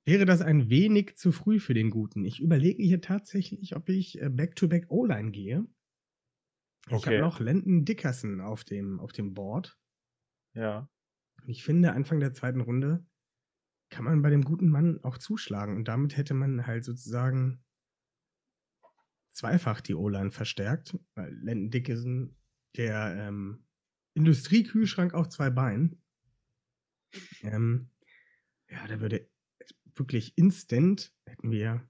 [0.06, 2.24] Wäre das ein wenig zu früh für den Guten?
[2.24, 5.66] Ich überlege hier tatsächlich, ob ich äh, Back-to-Back O-Line gehe.
[6.86, 7.06] Ich Okay.
[7.06, 9.78] habe noch Landon Dickerson auf dem, auf dem Board.
[10.54, 10.88] ja.
[11.46, 13.06] Ich finde, Anfang der zweiten Runde
[13.90, 15.76] kann man bei dem guten Mann auch zuschlagen.
[15.76, 17.64] Und damit hätte man halt sozusagen
[19.30, 20.96] zweifach die O-Line verstärkt.
[21.14, 22.36] Weil Landon Dickerson,
[22.76, 23.64] der ähm,
[24.14, 26.03] Industriekühlschrank auf zwei Beinen,
[27.42, 27.90] ähm,
[28.70, 29.30] ja, da würde
[29.94, 31.88] wirklich instant hätten wir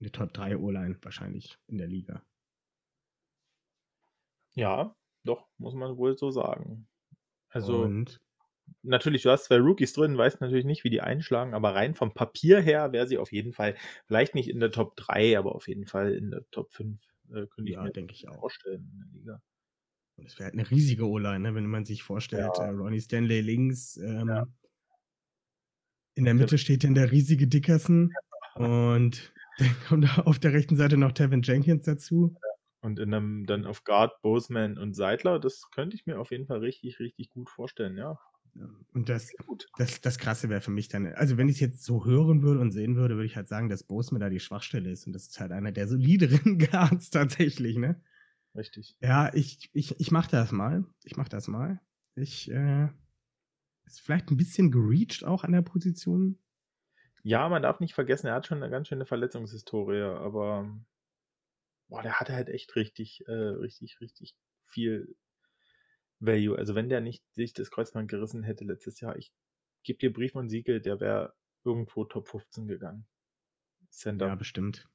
[0.00, 2.24] eine Top 3 O-Line wahrscheinlich in der Liga.
[4.54, 6.88] Ja, doch, muss man wohl so sagen.
[7.50, 8.20] Also, Und
[8.82, 12.14] natürlich, du hast zwei Rookies drin, weißt natürlich nicht, wie die einschlagen, aber rein vom
[12.14, 15.68] Papier her wäre sie auf jeden Fall, vielleicht nicht in der Top 3, aber auf
[15.68, 17.02] jeden Fall in der Top 5,
[17.34, 18.42] äh, könnte ich Ja, mir denke ich auch.
[18.42, 19.42] vorstellen in der Liga.
[20.18, 21.54] Und es wäre halt eine riesige O-Line, ne?
[21.54, 22.66] wenn man sich vorstellt, Ja.
[22.66, 24.46] äh, Ronnie Stanley links, ähm, Ja.
[26.14, 28.12] in der Mitte steht dann der riesige Dickerson
[28.56, 32.34] und dann kommt auf der rechten Seite noch Tevin Jenkins dazu.
[32.80, 36.46] Und in einem, dann auf Guard, Boseman und Seidler, das könnte ich mir auf jeden
[36.46, 38.18] Fall richtig, richtig gut vorstellen, ja.
[38.92, 39.32] Und das,
[39.76, 42.60] das, das Krasse wäre für mich dann, also wenn ich es jetzt so hören würde
[42.60, 45.28] und sehen würde, würde ich halt sagen, dass Boseman da die Schwachstelle ist und das
[45.28, 48.00] ist halt einer der solideren Guards tatsächlich, ne?
[48.58, 48.96] Richtig.
[49.00, 50.84] Ja, ich, ich, ich mach das mal.
[51.04, 51.80] Ich mach das mal.
[52.16, 52.88] Ich, äh,
[53.86, 56.38] ist vielleicht ein bisschen gereached auch an der Position.
[57.22, 60.76] Ja, man darf nicht vergessen, er hat schon eine ganz schöne Verletzungshistorie, aber
[61.88, 65.16] boah, der hatte halt echt richtig, äh, richtig, richtig viel
[66.18, 66.58] Value.
[66.58, 69.32] Also wenn der nicht sich das Kreuzband gerissen hätte letztes Jahr, ich
[69.84, 73.06] gebe dir Brief und Siegel, der wäre irgendwo Top 15 gegangen.
[73.90, 74.26] Center.
[74.26, 74.88] Ja, bestimmt.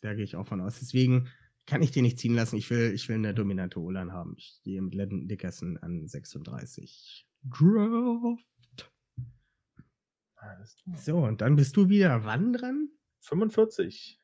[0.00, 0.80] Da gehe ich auch von aus.
[0.80, 1.28] Deswegen
[1.68, 2.56] kann ich den nicht ziehen lassen.
[2.56, 4.34] Ich will, ich will eine dominante O-Line haben.
[4.38, 7.26] Ich gehe mit Landon Dickerson an 36.
[7.42, 8.90] Draft.
[10.94, 12.88] So, und dann bist du wieder wann dran?
[13.20, 14.18] 45.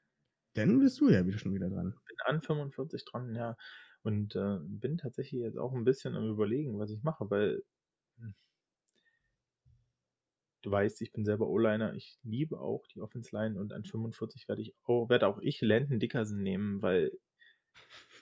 [0.55, 1.95] Dann bist du ja wieder schon wieder dran.
[2.07, 3.57] Bin an 45 dran, ja.
[4.03, 7.63] Und äh, bin tatsächlich jetzt auch ein bisschen am überlegen, was ich mache, weil
[8.17, 8.35] hm,
[10.63, 14.49] du weißt, ich bin selber O-Liner, ich liebe auch die Offense Line und an 45
[14.49, 17.13] werde ich auch, werde auch ich Landon Dickerson nehmen, weil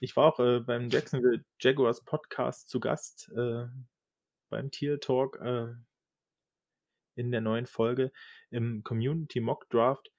[0.00, 3.66] ich war auch äh, beim Jacksonville Jaguars Podcast zu Gast äh,
[4.50, 5.74] beim Tier Talk äh,
[7.14, 8.12] in der neuen Folge
[8.50, 10.10] im Community Mock Draft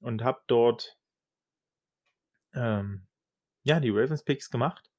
[0.00, 0.98] und habe dort
[2.54, 3.06] ähm,
[3.64, 4.90] ja die Ravens Picks gemacht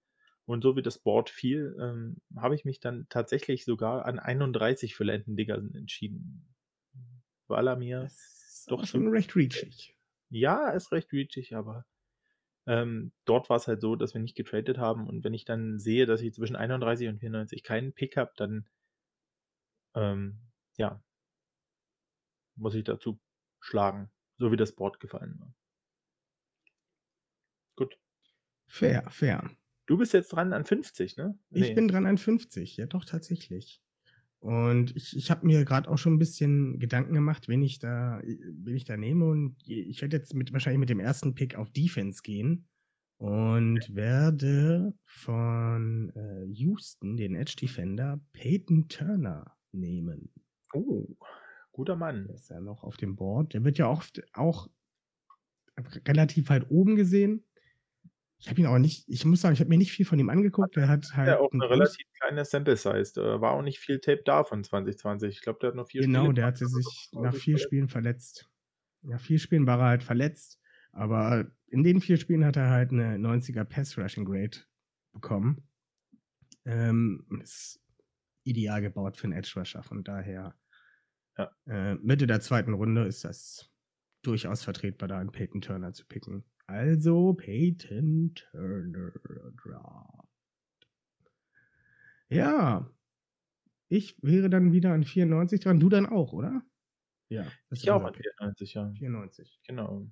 [0.50, 4.96] und so wie das Board fiel, ähm, habe ich mich dann tatsächlich sogar an 31
[4.96, 6.56] für Landon Dickerson entschieden,
[7.48, 8.10] weil er mir
[8.68, 9.96] Doch schon recht reachig.
[10.30, 11.86] ja, ist recht reachig, aber
[12.70, 15.80] ähm, dort war es halt so, dass wir nicht getradet haben und wenn ich dann
[15.80, 18.70] sehe, dass ich zwischen 31 und 94 keinen Pick habe, dann
[19.96, 20.40] ähm,
[20.78, 21.02] ja,
[22.56, 23.20] muss ich dazu
[23.60, 25.56] schlagen, so wie das Board gefallen war.
[27.76, 27.98] Gut.
[28.68, 29.50] Fair, fair.
[29.88, 31.40] Du bist jetzt dran an 50, ne?
[31.50, 33.82] Ich bin dran an 50, ja doch tatsächlich.
[34.40, 38.22] Und ich, ich habe mir gerade auch schon ein bisschen Gedanken gemacht, wen ich da,
[38.24, 39.26] wen ich da nehme.
[39.26, 42.66] Und ich werde jetzt mit, wahrscheinlich mit dem ersten Pick auf Defense gehen
[43.18, 50.32] und werde von äh, Houston den Edge Defender Peyton Turner nehmen.
[50.74, 51.06] Oh,
[51.74, 52.28] guter Mann.
[52.28, 53.54] Der ist ja noch auf dem Board.
[53.54, 54.70] Der wird ja oft auch
[56.08, 57.44] relativ weit oben gesehen.
[58.42, 60.30] Ich habe ihn aber nicht, ich muss sagen, ich habe mir nicht viel von ihm
[60.30, 60.76] angeguckt.
[60.78, 61.28] Der hat halt.
[61.28, 63.12] Ja, auch eine relativ kleine Sample Size.
[63.14, 65.30] Da war auch nicht viel Tape da von 2020.
[65.36, 67.58] Ich glaube, der hat noch vier Genau, Spiele der gemacht hatte sich er nach vier
[67.58, 68.50] verletzt Spielen verletzt.
[69.02, 70.60] Nach vier Spielen war er halt verletzt,
[70.94, 74.58] aber in den vier Spielen hat er halt eine 90er Pass Rushing Grade
[75.12, 75.68] bekommen.
[76.66, 77.82] Ähm, ist
[78.44, 80.56] ideal gebaut für einen Edge Rusher, von daher
[81.38, 81.52] Ja.
[81.68, 83.70] äh, Mitte der zweiten Runde ist das
[84.22, 86.44] durchaus vertretbar, da einen Peyton Turner zu picken.
[86.70, 89.12] Also Peyton Turner
[89.56, 90.30] Draft.
[92.30, 92.94] Ja,
[93.88, 95.80] ich wäre dann wieder an 94 dran.
[95.80, 96.62] Du dann auch, oder?
[97.30, 97.52] Ja.
[97.72, 98.24] Ich auch an Pick.
[98.38, 98.92] 94, ja.
[98.92, 99.60] 94.
[99.66, 100.12] Genau.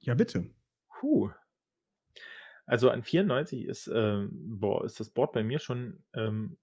[0.00, 0.50] Ja, bitte.
[0.88, 1.30] Puh.
[2.64, 6.58] Also an 94 ist, ähm, boah, ist das Board bei mir schon ähm,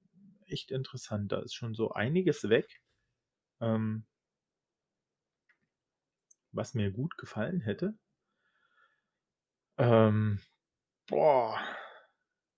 [0.47, 1.32] echt interessant.
[1.32, 2.82] Da ist schon so einiges weg,
[3.62, 4.06] ähm,
[6.54, 7.98] was mir gut gefallen hätte.
[9.78, 10.39] Ähm,
[11.08, 11.60] boah,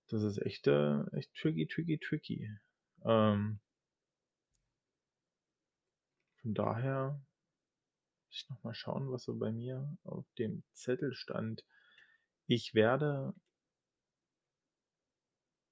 [0.08, 2.50] das ist echt, äh, echt tricky, tricky, tricky.
[3.04, 3.60] Ähm,
[6.42, 7.20] von daher
[8.26, 11.64] muss ich nochmal schauen, was so bei mir auf dem Zettel stand.
[12.46, 13.34] Ich werde.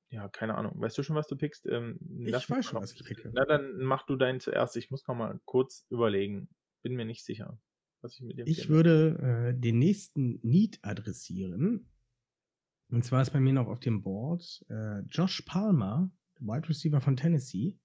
[0.08, 0.80] Ja, keine Ahnung.
[0.80, 1.66] Weißt du schon, was du pickst?
[1.66, 3.30] Ähm, Ich weiß schon, was ich picke.
[3.34, 4.76] Na, dann mach du deinen zuerst.
[4.76, 6.48] Ich muss noch mal kurz überlegen.
[6.82, 7.58] Bin mir nicht sicher,
[8.04, 11.90] was ich mit dem Ich würde äh, den nächsten Need adressieren.
[12.88, 17.16] Und zwar ist bei mir noch auf dem Board äh, Josh Palmer, Wide Receiver von
[17.16, 17.78] Tennessee.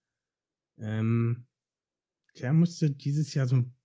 [0.78, 1.48] Ähm,
[2.40, 3.76] der musste dieses Jahr so ein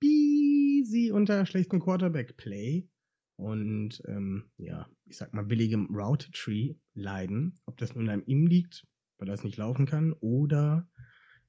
[0.00, 2.88] busy unter schlechtem Quarterback-Play
[3.36, 7.58] und ähm, ja, ich sag mal billigem Route Tree leiden.
[7.66, 8.86] Ob das nun an ihm liegt,
[9.18, 10.88] weil er es nicht laufen kann, oder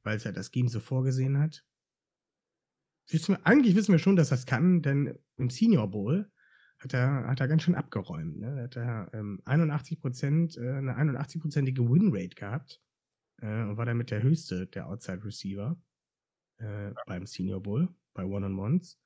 [0.03, 1.65] weil es halt das Scheme so vorgesehen hat.
[3.09, 6.29] Wissen wir, eigentlich wissen wir schon, dass das kann, denn im Senior Bowl
[6.79, 8.37] hat er, hat er ganz schön abgeräumt.
[8.37, 8.55] Ne?
[8.55, 12.81] Da hat er ähm, 81 Prozent, äh, eine 81-prozentige Winrate gehabt
[13.41, 15.77] äh, und war damit der höchste der Outside Receiver
[16.57, 18.99] äh, beim Senior Bowl, bei One-on-Ones.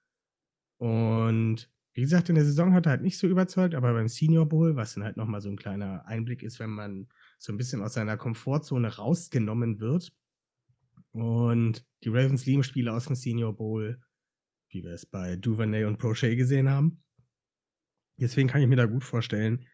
[0.77, 4.47] Und wie gesagt, in der Saison hat er halt nicht so überzeugt, aber beim Senior
[4.47, 7.81] Bowl, was dann halt nochmal so ein kleiner Einblick ist, wenn man so ein bisschen
[7.81, 10.13] aus seiner Komfortzone rausgenommen wird.
[11.11, 14.01] Und die Ravens lieben Spiele aus dem Senior Bowl,
[14.69, 17.03] wie wir es bei Duvernay und Prochet gesehen haben.
[18.17, 19.67] Deswegen kann ich mir da gut vorstellen,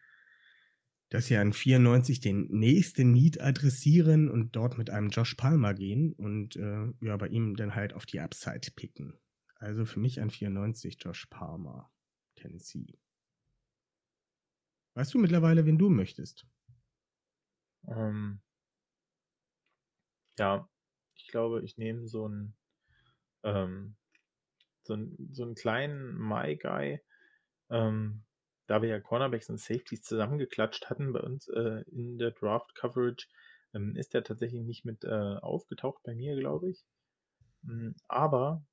[1.10, 6.12] dass sie an 94 den nächsten Need adressieren und dort mit einem Josh Palmer gehen
[6.12, 9.18] und äh, ja, bei ihm dann halt auf die Upside picken.
[9.56, 11.90] Also für mich an 94 Josh Palmer,
[12.36, 12.98] Tennessee.
[14.94, 16.46] Weißt du mittlerweile, wen du möchtest?
[17.86, 18.40] Ähm,
[20.38, 20.68] ja,
[21.18, 22.54] ich glaube, ich nehme so einen,
[23.42, 23.96] ähm,
[24.82, 27.00] so einen, so einen kleinen My Guy,
[27.70, 28.24] ähm,
[28.66, 33.26] da wir ja Cornerbacks und Safeties zusammengeklatscht hatten bei uns äh, in der Draft Coverage,
[33.74, 36.84] ähm, ist der tatsächlich nicht mit äh, aufgetaucht bei mir, glaube ich.
[37.62, 38.64] Mm, aber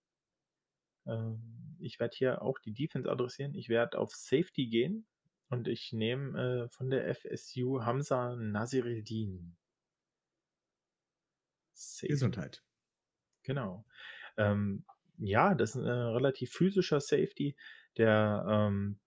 [1.05, 1.33] äh,
[1.79, 3.55] ich werde hier auch die Defense adressieren.
[3.55, 5.05] Ich werde auf Safety gehen
[5.49, 9.57] und ich nehme äh, von der FSU Hamza Nasireddin.
[11.75, 12.07] Safety.
[12.07, 12.63] Gesundheit.
[13.43, 13.85] Genau.
[14.37, 14.85] Ähm,
[15.17, 17.55] ja, das ist ein äh, relativ physischer Safety,
[17.97, 18.99] der ähm,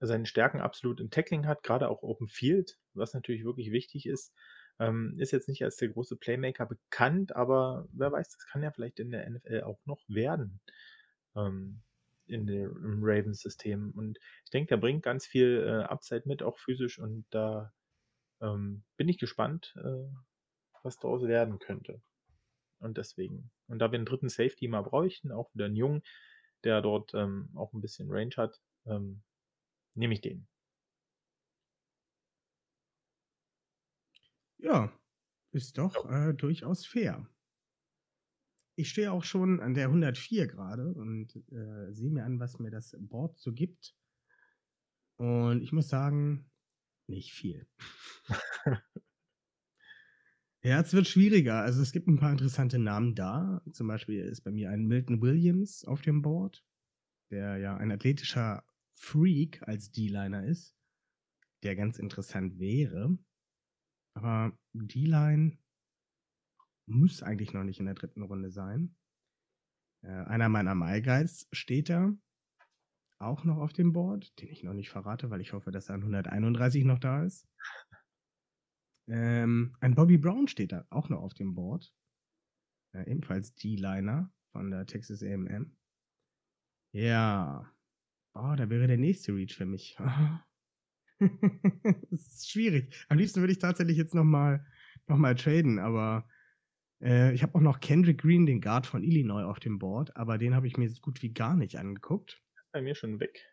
[0.00, 4.32] seine Stärken absolut im Tackling hat, gerade auch Open Field, was natürlich wirklich wichtig ist.
[4.78, 8.70] Ähm, ist jetzt nicht als der große Playmaker bekannt, aber wer weiß, das kann ja
[8.70, 10.60] vielleicht in der NFL auch noch werden.
[11.36, 11.82] Ähm,
[12.30, 13.90] in der, im Ravens-System.
[13.90, 16.98] Und ich denke, der bringt ganz viel äh, Upside mit, auch physisch.
[16.98, 17.72] Und da
[18.40, 20.08] ähm, bin ich gespannt, äh,
[20.82, 22.00] was daraus werden könnte.
[22.78, 23.50] Und deswegen.
[23.68, 26.02] Und da wir einen dritten Safety mal bräuchten, auch wieder einen Jungen,
[26.64, 29.22] der dort ähm, auch ein bisschen Range hat, ähm,
[29.94, 30.46] nehme ich den.
[34.58, 34.92] Ja,
[35.52, 37.26] ist doch äh, durchaus fair.
[38.76, 42.70] Ich stehe auch schon an der 104 gerade und äh, sehe mir an, was mir
[42.70, 43.94] das Board so gibt.
[45.16, 46.50] Und ich muss sagen,
[47.06, 47.66] nicht viel.
[50.62, 51.62] ja, es wird schwieriger.
[51.62, 53.62] Also es gibt ein paar interessante Namen da.
[53.72, 56.64] Zum Beispiel ist bei mir ein Milton Williams auf dem Board,
[57.30, 60.76] der ja ein athletischer Freak als D-Liner ist,
[61.62, 63.18] der ganz interessant wäre.
[64.14, 65.56] Aber D-Line
[66.86, 68.96] muss eigentlich noch nicht in der dritten Runde sein.
[70.02, 72.12] Äh, einer meiner My Guides steht da
[73.18, 75.96] auch noch auf dem Board, den ich noch nicht verrate, weil ich hoffe, dass er
[75.96, 77.46] an 131 noch da ist.
[79.10, 81.92] Ähm, ein Bobby Brown steht da auch noch auf dem Board.
[82.94, 85.76] Äh, ebenfalls D-Liner von der Texas AM.
[86.92, 87.70] Ja,
[88.34, 89.96] Oh, da wäre der nächste Reach für mich.
[91.18, 93.04] das ist schwierig.
[93.08, 94.64] Am liebsten würde ich tatsächlich jetzt nochmal
[95.08, 96.28] noch mal traden, aber
[97.02, 100.38] äh, ich habe auch noch Kendrick Green, den Guard von Illinois, auf dem Board, aber
[100.38, 102.40] den habe ich mir so gut wie gar nicht angeguckt.
[102.72, 103.44] Bei mir schon weg.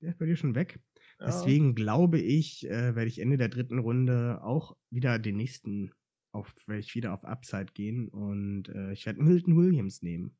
[0.00, 0.80] Der ist bei dir schon weg.
[1.18, 1.26] Ja.
[1.26, 5.92] Deswegen glaube ich, äh, werde ich Ende der dritten Runde auch wieder den nächsten
[6.32, 10.36] auf, werde ich wieder auf Upside gehen und äh, ich werde Milton Williams nehmen.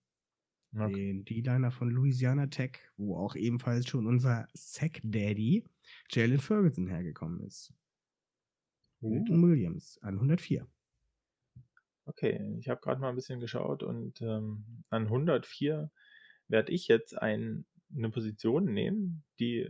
[0.74, 0.92] Okay.
[0.92, 5.64] Den D-Liner von Louisiana Tech, wo auch ebenfalls schon unser Sack Daddy
[6.10, 7.72] Jalen Ferguson hergekommen ist.
[9.00, 9.14] Uh.
[9.14, 10.66] Milton Williams an 104.
[12.04, 15.90] Okay, ich habe gerade mal ein bisschen geschaut und ähm, an 104
[16.48, 19.68] werde ich jetzt ein, eine Position nehmen, die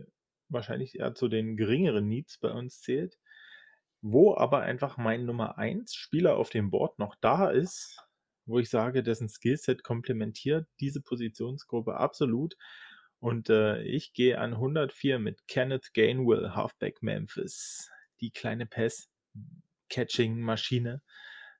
[0.49, 3.17] wahrscheinlich eher zu den geringeren Needs bei uns zählt,
[4.01, 8.01] wo aber einfach mein Nummer 1 Spieler auf dem Board noch da ist,
[8.45, 12.55] wo ich sage, dessen Skillset komplementiert diese Positionsgruppe absolut.
[13.19, 17.89] Und äh, ich gehe an 104 mit Kenneth Gainwell, Halfback Memphis.
[18.21, 21.01] Die kleine Pass-Catching-Maschine.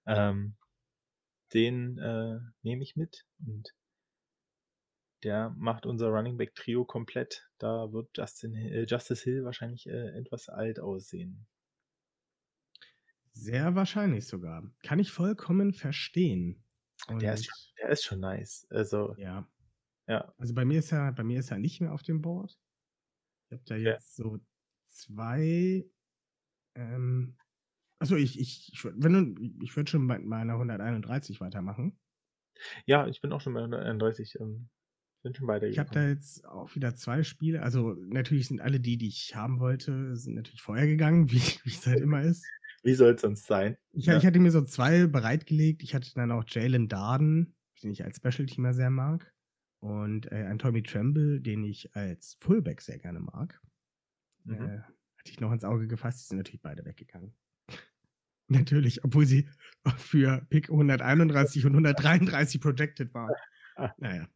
[0.07, 0.55] Ähm,
[1.53, 3.75] den äh, nehme ich mit und
[5.23, 7.49] der macht unser Running Back Trio komplett.
[7.57, 11.47] Da wird Justin, äh, Justice Hill wahrscheinlich äh, etwas alt aussehen.
[13.33, 14.63] Sehr wahrscheinlich sogar.
[14.83, 16.63] Kann ich vollkommen verstehen.
[17.09, 18.67] Der ist, schon, der ist schon nice.
[18.69, 19.47] Also, ja.
[20.07, 20.33] Ja.
[20.37, 22.59] Also bei mir ist er, bei mir ist er nicht mehr auf dem Board.
[23.45, 24.25] Ich habe da jetzt ja.
[24.25, 24.39] so
[24.89, 25.85] zwei.
[26.75, 27.37] Ähm,
[27.99, 31.97] also ich, ich, ich, wenn du, ich würde schon bei meiner 131 weitermachen.
[32.85, 34.39] Ja, ich bin auch schon bei 131.
[34.39, 34.69] Ähm,
[35.21, 35.67] bin schon weiter.
[35.67, 37.61] Ich habe da jetzt auch wieder zwei Spiele.
[37.61, 41.85] Also natürlich sind alle die, die ich haben wollte, sind natürlich vorher gegangen, wie, es
[41.85, 42.45] halt immer ist.
[42.81, 43.75] Wie soll es sonst sein?
[43.91, 44.15] Ich, ja.
[44.15, 45.83] ich, hatte mir so zwei bereitgelegt.
[45.83, 47.53] Ich hatte dann auch Jalen Darden,
[47.83, 49.33] den ich als Special-Teamer sehr mag.
[49.81, 53.59] Und äh, ein Tommy Tremble, den ich als Fullback sehr gerne mag.
[54.45, 54.53] Mhm.
[54.53, 57.33] Äh, hatte ich noch ins Auge gefasst, die sind natürlich beide weggegangen.
[58.47, 59.49] natürlich, obwohl sie
[59.97, 63.33] für Pick 131 und 133 projected waren.
[63.97, 64.29] naja.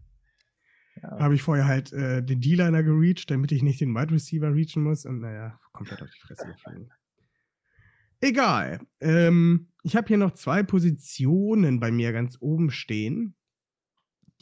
[1.23, 4.83] Habe ich vorher halt äh, den D-Liner gereached, damit ich nicht den Wide Receiver reachen
[4.83, 6.91] muss und naja, komplett auf die Fresse gefallen.
[8.19, 8.79] Egal.
[8.99, 13.35] Ähm, ich habe hier noch zwei Positionen bei mir ganz oben stehen,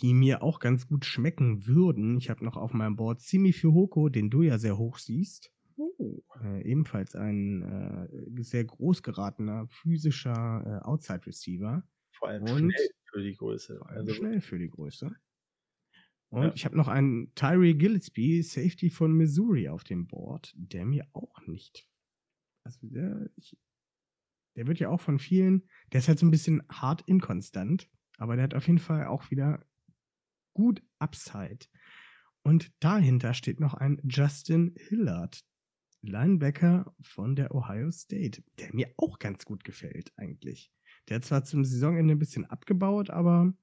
[0.02, 2.17] die mir auch ganz gut schmecken würden.
[2.17, 5.52] Ich habe noch auf meinem Board Simi Fuhoko, den du ja sehr hoch siehst.
[5.78, 6.24] Oh.
[6.44, 11.84] Äh, ebenfalls ein äh, sehr groß geratener physischer äh, Outside Receiver.
[12.12, 13.78] Vor allem Und schnell für die Größe.
[13.78, 15.15] Vor allem also schnell für die Größe.
[16.32, 16.54] Und ja.
[16.56, 21.46] ich habe noch einen Tyree Gillespie, Safety von Missouri, auf dem Board, der mir auch
[21.46, 21.88] nicht.
[22.63, 23.58] Also der, ich,
[24.56, 28.36] der wird ja auch von vielen, der ist halt so ein bisschen hart inkonstant, aber
[28.36, 29.65] der hat auf jeden Fall auch wieder
[30.54, 31.65] gut Upside.
[32.44, 35.44] Und dahinter steht noch ein Justin Hillard,
[36.02, 40.72] Linebacker von der Ohio State, der mir auch ganz gut gefällt eigentlich.
[41.10, 43.54] Der hat zwar zum Saisonende ein bisschen abgebaut, aber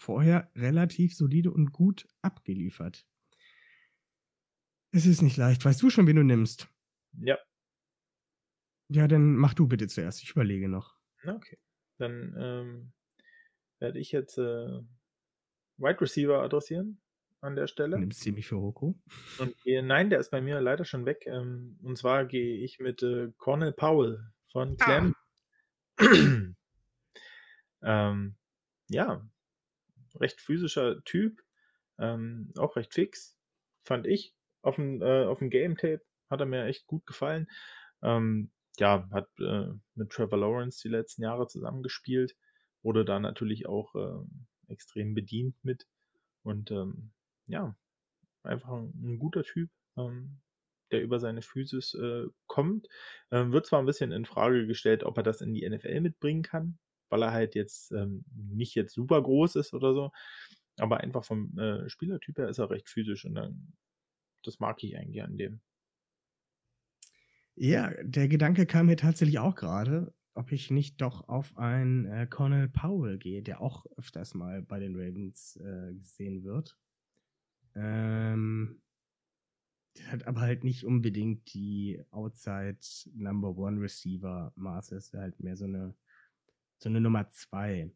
[0.00, 3.06] vorher relativ solide und gut abgeliefert.
[4.92, 5.64] Es ist nicht leicht.
[5.64, 6.68] Weißt du schon, wen du nimmst?
[7.20, 7.38] Ja.
[8.88, 10.22] Ja, dann mach du bitte zuerst.
[10.22, 10.96] Ich überlege noch.
[11.24, 11.58] Okay.
[11.98, 12.92] Dann ähm,
[13.78, 14.80] werde ich jetzt äh,
[15.76, 17.00] Wide Receiver adressieren
[17.42, 17.98] an der Stelle.
[17.98, 18.98] Nimmst du mich für Hoko?
[19.38, 21.26] Und äh, nein, der ist bei mir leider schon weg.
[21.26, 25.14] Ähm, und zwar gehe ich mit äh, Cornel Powell von Clem.
[25.98, 26.06] Ah.
[27.82, 28.36] ähm,
[28.88, 29.30] ja,
[30.16, 31.40] recht physischer Typ,
[31.98, 33.36] ähm, auch recht fix,
[33.82, 34.34] fand ich.
[34.62, 37.48] Auf dem, äh, auf dem Game Tape hat er mir echt gut gefallen.
[38.02, 42.36] Ähm, ja, hat äh, mit Trevor Lawrence die letzten Jahre zusammengespielt,
[42.82, 45.86] wurde da natürlich auch äh, extrem bedient mit.
[46.42, 47.12] Und ähm,
[47.46, 47.76] ja,
[48.42, 50.40] einfach ein, ein guter Typ, ähm,
[50.90, 52.88] der über seine Physis äh, kommt.
[53.30, 56.42] Ähm, wird zwar ein bisschen in Frage gestellt, ob er das in die NFL mitbringen
[56.42, 56.78] kann,
[57.10, 60.12] weil er halt jetzt ähm, nicht jetzt super groß ist oder so.
[60.78, 63.72] Aber einfach vom äh, Spielertyp her ist er recht physisch und dann,
[64.42, 65.60] das mag ich eigentlich an dem.
[67.56, 72.26] Ja, der Gedanke kam mir tatsächlich auch gerade, ob ich nicht doch auf einen äh,
[72.26, 76.78] Cornell Powell gehe, der auch öfters mal bei den Ravens äh, gesehen wird.
[77.74, 78.80] Ähm,
[79.98, 82.78] der hat aber halt nicht unbedingt die Outside
[83.12, 84.96] Number One Receiver Maße.
[84.96, 85.94] Ist halt mehr so eine
[86.80, 87.92] so eine Nummer zwei.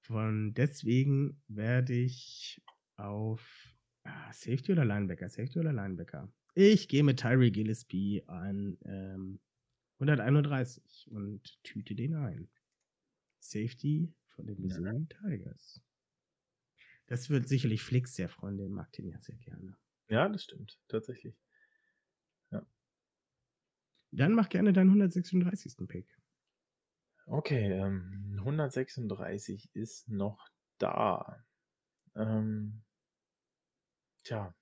[0.00, 2.62] Von deswegen werde ich
[2.96, 6.32] auf ah, Safety oder Linebacker, Safety oder Linebacker.
[6.54, 9.40] Ich gehe mit Tyree Gillespie an ähm,
[9.98, 12.50] 131 und tüte den ein.
[13.38, 15.28] Safety von den Missouri ja.
[15.28, 15.82] Tigers.
[17.06, 19.76] Das wird sicherlich Flix sehr freuen, den mag den ja sehr gerne.
[20.08, 21.36] Ja, das stimmt, tatsächlich.
[22.50, 22.66] Ja.
[24.12, 25.76] Dann mach gerne deinen 136.
[25.86, 26.19] Pick.
[27.32, 31.44] Okay, ähm, 136 ist noch da.
[32.16, 32.82] Ähm,
[34.24, 34.52] tja,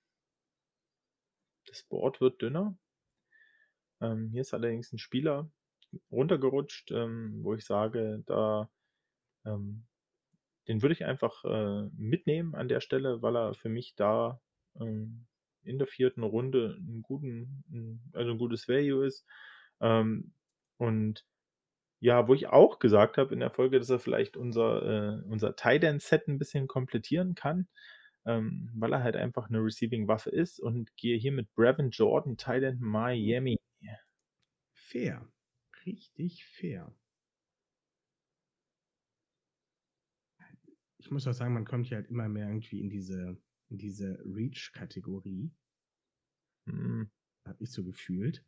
[1.65, 2.77] das Board wird dünner.
[4.01, 5.49] Ähm, hier ist allerdings ein Spieler
[6.11, 8.69] runtergerutscht, ähm, wo ich sage, da
[9.45, 9.87] ähm,
[10.67, 14.39] den würde ich einfach äh, mitnehmen an der Stelle, weil er für mich da
[14.79, 15.25] ähm,
[15.63, 19.25] in der vierten Runde einen guten, ein, also ein gutes Value ist.
[20.77, 21.25] Und
[21.99, 25.55] ja, wo ich auch gesagt habe in der Folge, dass er vielleicht unser, äh, unser
[25.55, 27.67] Tight-End-Set ein bisschen komplettieren kann,
[28.25, 32.81] ähm, weil er halt einfach eine Receiving-Waffe ist und gehe hier mit Brevin Jordan, Tight-End
[32.81, 33.59] Miami.
[34.73, 35.27] Fair.
[35.85, 36.91] Richtig fair.
[40.97, 43.37] Ich muss auch sagen, man kommt hier halt immer mehr irgendwie in diese,
[43.69, 45.51] in diese Reach-Kategorie.
[46.65, 47.09] Mhm.
[47.45, 48.43] Habe ich so gefühlt.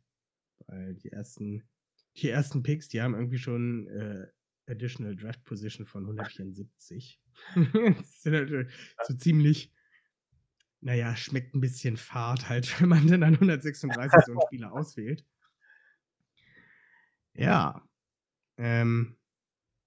[0.66, 1.62] Weil die ersten
[2.16, 4.26] die ersten Picks, die haben irgendwie schon äh,
[4.70, 7.20] Additional Draft Position von 174.
[7.54, 8.70] das sind halt
[9.06, 9.72] so ziemlich,
[10.80, 15.24] naja, schmeckt ein bisschen fad halt, wenn man dann an 136 so einen Spieler auswählt.
[17.34, 17.86] Ja.
[18.58, 19.16] Ähm,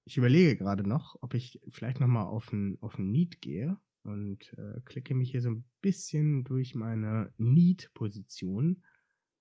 [0.06, 4.54] ich überlege gerade noch, ob ich vielleicht nochmal auf ein, auf ein Need gehe und
[4.58, 8.84] äh, klicke mich hier so ein bisschen durch meine Need-Position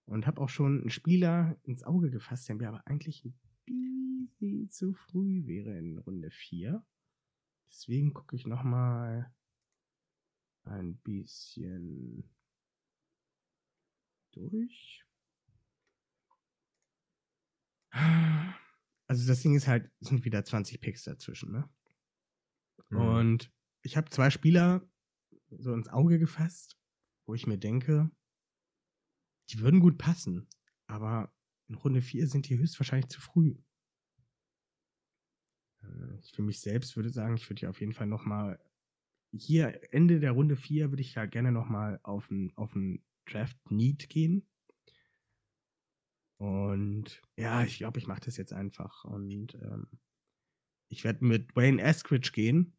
[0.07, 3.39] und habe auch schon einen Spieler ins Auge gefasst, der mir aber eigentlich ein
[4.37, 6.85] bisschen zu früh wäre in Runde 4.
[7.69, 9.35] Deswegen gucke ich nochmal
[10.65, 12.31] ein bisschen
[14.33, 15.05] durch.
[19.07, 21.69] Also das Ding ist halt, sind wieder 20 Picks dazwischen, ne?
[22.89, 22.99] Mhm.
[22.99, 23.53] Und
[23.83, 24.89] ich habe zwei Spieler,
[25.51, 26.79] so ins Auge gefasst,
[27.27, 28.11] wo ich mir denke,
[29.51, 30.49] die würden gut passen,
[30.87, 31.33] aber
[31.69, 33.57] in Runde 4 sind die höchstwahrscheinlich zu früh.
[35.83, 38.59] Äh, ich für mich selbst würde sagen, ich würde ja auf jeden Fall nochmal
[39.37, 43.59] hier Ende der Runde 4 würde ich ja gerne nochmal auf ein, auf ein Draft
[43.71, 44.47] Need gehen.
[46.39, 49.05] Und ja, ich glaube, ich mache das jetzt einfach.
[49.05, 49.89] Und ähm,
[50.89, 52.77] ich werde mit Wayne Eskridge gehen,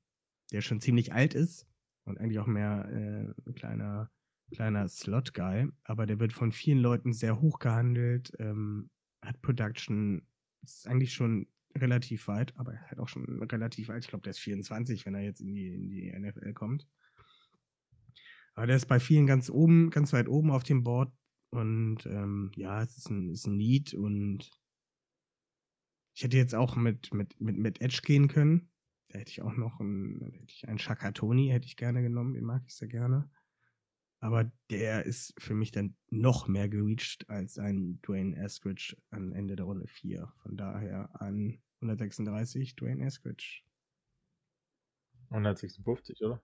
[0.51, 1.67] der schon ziemlich alt ist
[2.05, 4.11] und eigentlich auch mehr äh, ein kleiner,
[4.51, 5.69] kleiner Slot-Guy.
[5.83, 8.89] Aber der wird von vielen Leuten sehr hoch gehandelt, ähm,
[9.21, 10.27] hat Production,
[10.61, 14.03] ist eigentlich schon relativ weit, aber er halt auch schon relativ alt.
[14.03, 16.87] Ich glaube, der ist 24, wenn er jetzt in die, in die NFL kommt.
[18.53, 21.11] Aber der ist bei vielen ganz oben, ganz weit oben auf dem Board.
[21.49, 24.49] Und ähm, ja, es ist ein, ist ein Need und
[26.13, 28.69] ich hätte jetzt auch mit, mit, mit, mit Edge gehen können.
[29.09, 32.45] Da hätte ich auch noch einen, hätte ich einen Shakatoni, hätte ich gerne genommen, den
[32.45, 33.29] mag ich sehr gerne.
[34.25, 39.55] Aber der ist für mich dann noch mehr gereached als ein Dwayne Eskridge am Ende
[39.55, 40.33] der Runde 4.
[40.41, 43.61] Von daher an 136 Dwayne Eskridge.
[45.29, 46.41] 156, oder?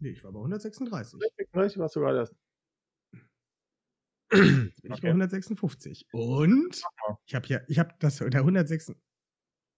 [0.00, 1.14] Nee, ich war bei 136.
[1.14, 2.36] 136 warst du gerade erst.
[4.30, 6.06] Jetzt bin ich bei 156.
[6.12, 6.82] Und
[7.24, 8.92] ich habe ja, ich habe das, der 106.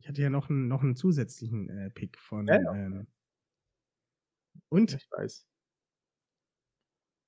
[0.00, 2.48] Ich hatte ja noch einen, noch einen zusätzlichen äh, Pick von.
[2.48, 2.74] Ja, ja.
[2.74, 3.06] Ähm,
[4.70, 5.46] und Ich weiß.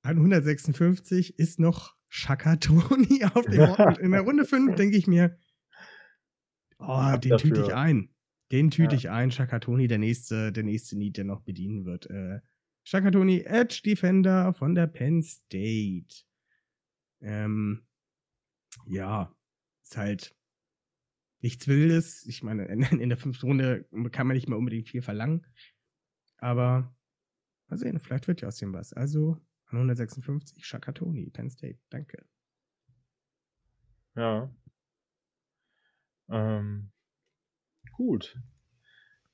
[0.04, 3.70] An 156 ist noch Shakatoni auf dem.
[3.70, 5.38] Und in der Runde 5 denke ich mir,
[6.78, 8.10] oh, den tüte ich ein.
[8.52, 8.98] Den tüte Ja.
[8.98, 9.30] ich ein.
[9.30, 12.08] Shakatoni, der nächste, der nächste Need, der noch bedienen wird.
[12.10, 12.40] Äh,
[12.84, 16.14] Shakatoni, Edge Defender von der Penn State.
[17.22, 17.86] Ähm,
[18.86, 19.34] ja,
[19.82, 20.36] ist halt
[21.40, 22.26] nichts Wildes.
[22.26, 25.46] Ich meine, in, in der fünften Runde kann man nicht mehr unbedingt viel verlangen.
[26.36, 26.94] Aber
[27.68, 28.92] mal sehen, vielleicht wird ja aus dem was.
[28.92, 31.78] Also an 156 Shakatoni, Penn State.
[31.90, 32.24] Danke.
[34.14, 34.50] Ja.
[36.28, 36.90] Ähm,
[37.92, 38.38] gut.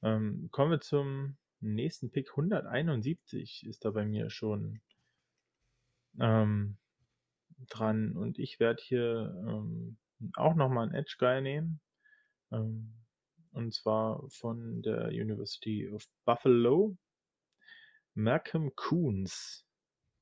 [0.02, 2.30] Ähm, kommen wir zum nächsten Pick.
[2.30, 4.80] 171 ist da bei mir schon
[6.18, 6.78] ähm,
[7.68, 8.16] dran.
[8.16, 9.98] Und ich werde hier ähm,
[10.34, 11.80] auch nochmal einen Edge Guy nehmen.
[12.50, 12.94] Ähm,
[13.52, 16.96] und zwar von der University of Buffalo.
[18.14, 19.64] Malcolm Coons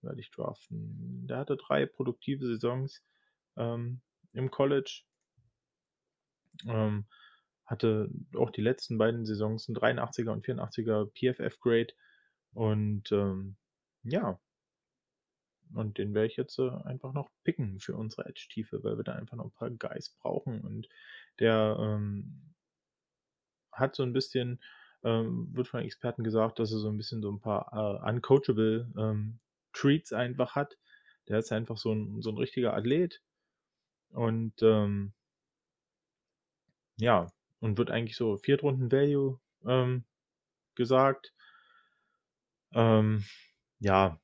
[0.02, 1.26] werde ich draften.
[1.26, 3.04] Der hatte drei produktive Saisons
[3.56, 4.00] ähm,
[4.32, 5.02] im College.
[6.66, 7.06] Ähm,
[7.66, 11.92] hatte auch die letzten beiden Saisons ein 83er und 84er PFF-Grade.
[12.54, 13.56] Und ähm,
[14.04, 14.40] ja,
[15.74, 19.12] und den werde ich jetzt äh, einfach noch picken für unsere Edge-Tiefe, weil wir da
[19.12, 20.60] einfach noch ein paar Guys brauchen.
[20.60, 20.88] Und
[21.38, 22.54] der ähm,
[23.72, 24.60] hat so ein bisschen,
[25.04, 28.90] ähm, wird von Experten gesagt, dass er so ein bisschen so ein paar äh, uncoachable
[28.96, 29.38] ähm,
[29.78, 30.76] Treats einfach hat.
[31.28, 33.22] Der ist einfach so ein, so ein richtiger Athlet.
[34.10, 35.12] Und ähm,
[36.96, 40.04] ja, und wird eigentlich so Viertrunden-Value ähm,
[40.74, 41.32] gesagt.
[42.72, 43.24] Ähm,
[43.80, 44.18] ja,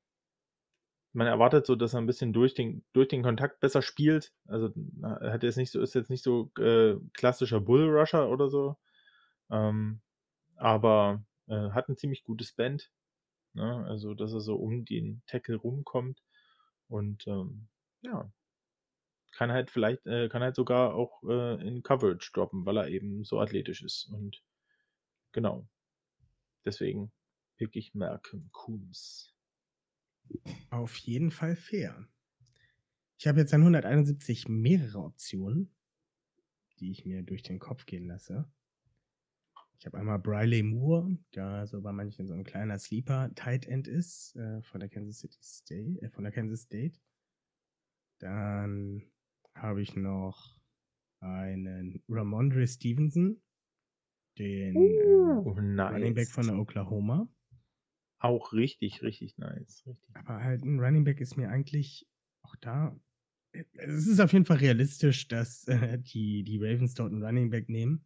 [1.14, 4.32] man erwartet so, dass er ein bisschen durch den, durch den Kontakt besser spielt.
[4.46, 8.76] Also er hat jetzt nicht so, ist jetzt nicht so äh, klassischer Bull-Rusher oder so.
[9.50, 10.00] Ähm,
[10.56, 12.90] aber äh, hat ein ziemlich gutes Band.
[13.54, 13.86] Ne?
[13.86, 16.22] Also, dass er so um den Tackle rumkommt.
[16.88, 17.68] Und ähm,
[18.02, 18.30] ja,
[19.32, 23.24] kann halt vielleicht, äh, kann halt sogar auch äh, in Coverage droppen, weil er eben
[23.24, 24.06] so athletisch ist.
[24.06, 24.42] Und
[25.32, 25.66] genau.
[26.64, 27.12] Deswegen
[27.56, 29.34] pick ich Malcolm Coons.
[30.70, 32.08] Auf jeden Fall fair.
[33.18, 35.74] Ich habe jetzt an 171 mehrere Optionen,
[36.80, 38.50] die ich mir durch den Kopf gehen lasse.
[39.78, 43.86] Ich habe einmal Briley Moore, der so bei manchen so ein kleiner Sleeper Tight End
[43.86, 46.98] ist, äh, von der Kansas City State, äh, von der Kansas State.
[48.20, 49.02] Dann
[49.54, 50.56] habe ich noch
[51.20, 53.42] einen Ramondre Stevenson,
[54.38, 57.28] den Oh, äh, Running Back von der Oklahoma.
[58.18, 59.84] Auch richtig, richtig nice.
[59.86, 60.16] Richtig.
[60.16, 62.08] Aber halt ein Running Back ist mir eigentlich
[62.42, 62.98] auch da.
[63.52, 67.50] äh, Es ist auf jeden Fall realistisch, dass äh, die, die Ravens dort einen Running
[67.50, 68.04] Back nehmen.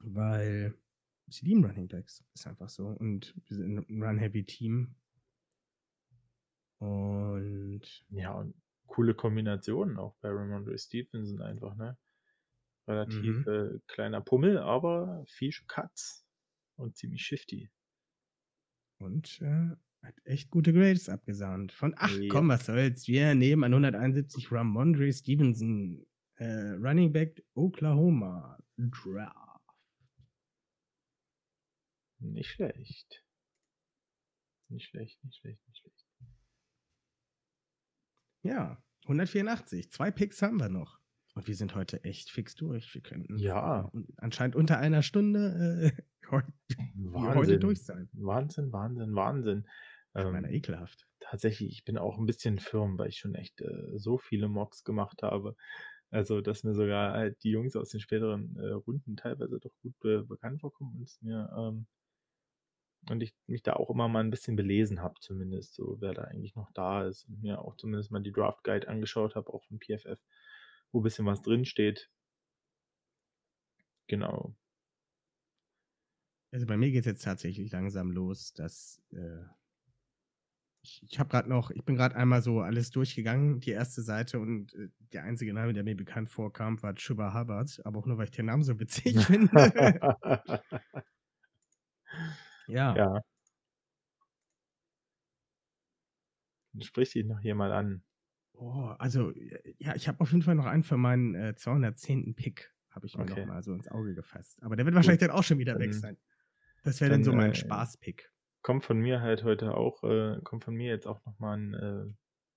[0.00, 0.74] Weil
[1.28, 2.24] sie lieben Running Backs.
[2.34, 2.86] Ist einfach so.
[2.88, 4.94] Und wir sind ein Run-Heavy-Team.
[6.78, 8.54] Und Ja, und
[8.86, 11.96] coole Kombinationen auch bei Ramondre Stevenson einfach, ne?
[12.86, 13.52] Relativ Mhm.
[13.52, 16.24] äh, kleiner Pummel, aber viel Cuts
[16.76, 17.70] und ziemlich shifty.
[18.98, 19.70] Und äh,
[20.02, 21.72] hat echt gute Grades abgesahnt.
[21.72, 22.28] Von, ach Ja.
[22.30, 23.06] komm, was soll's.
[23.08, 28.58] Wir nehmen an 171 Ramondre Stevenson, äh, Running Back Oklahoma.
[28.78, 29.47] Draft.
[32.20, 33.24] Nicht schlecht.
[34.68, 36.06] Nicht schlecht, nicht schlecht, nicht schlecht.
[38.42, 39.90] Ja, 184.
[39.90, 40.98] Zwei Picks haben wir noch.
[41.34, 42.92] Und wir sind heute echt fix durch.
[42.94, 43.90] Wir könnten Ja.
[43.94, 46.52] äh, anscheinend unter einer Stunde äh, heute,
[47.12, 48.08] heute durch sein.
[48.12, 49.66] Wahnsinn, Wahnsinn, Wahnsinn.
[50.16, 51.06] Ich meine, Ähm, ekelhaft.
[51.20, 54.82] tatsächlich, ich bin auch ein bisschen firm, weil ich schon echt äh, so viele Mocks
[54.82, 55.54] gemacht habe.
[56.10, 59.96] Also, dass mir sogar halt die Jungs aus den späteren äh, Runden teilweise doch gut
[60.00, 61.86] be bekannt vorkommen und es mir ähm,
[63.10, 66.22] und ich mich da auch immer mal ein bisschen belesen habe, zumindest, so wer da
[66.22, 69.64] eigentlich noch da ist und mir auch zumindest mal die Draft Guide angeschaut habe, auch
[69.64, 70.18] von PFF,
[70.92, 72.10] wo ein bisschen was drin steht.
[74.06, 74.54] Genau.
[76.50, 79.44] Also bei mir geht es jetzt tatsächlich langsam los, dass äh,
[80.82, 84.40] ich, ich habe gerade noch, ich bin gerade einmal so alles durchgegangen, die erste Seite
[84.40, 88.16] und äh, der einzige Name, der mir bekannt vorkam, war Chuba Hubbard, aber auch nur,
[88.16, 89.50] weil ich den Namen so witzig finde.
[92.68, 92.94] ja.
[92.96, 93.20] Ja.
[96.80, 98.02] Sprich dich noch hier mal an.
[98.52, 102.34] Oh, also äh, ja, ich habe auf jeden Fall noch einen für meinen äh, 210.
[102.34, 103.40] Pick, habe ich mir Okay.
[103.40, 104.62] noch mal so ins Auge gefasst.
[104.62, 106.16] Aber der wird wahrscheinlich dann auch schon wieder weg Dann- sein.
[106.84, 108.30] Das wäre dann, dann, so mein äh, Spaß-Pick.
[108.62, 112.06] Kommt von mir halt heute auch, äh, kommt von mir jetzt auch nochmal ein, äh,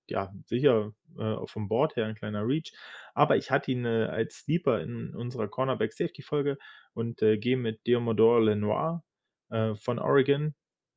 [0.08, 2.72] ja, sicher äh, vom Board her ein kleiner Reach.
[3.14, 6.56] Aber ich hatte ihn äh, als Sleeper in unserer Cornerback Safety Folge
[6.94, 9.02] und äh, gehe mit Diomodore Lenoir
[9.52, 10.54] äh, von Oregon.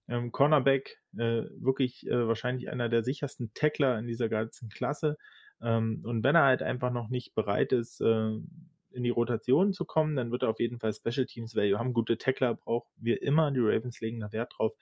[0.07, 5.17] Ähm, Cornerback, äh, wirklich äh, wahrscheinlich einer der sichersten Tackler in dieser ganzen Klasse.
[5.61, 8.05] Ähm, und wenn er halt einfach noch nicht bereit ist, äh,
[8.91, 11.93] in die Rotation zu kommen, dann wird er auf jeden Fall Special Teams Value haben.
[11.93, 13.51] Gute Tackler brauchen wir immer.
[13.51, 14.73] Die Ravens legen da Wert drauf.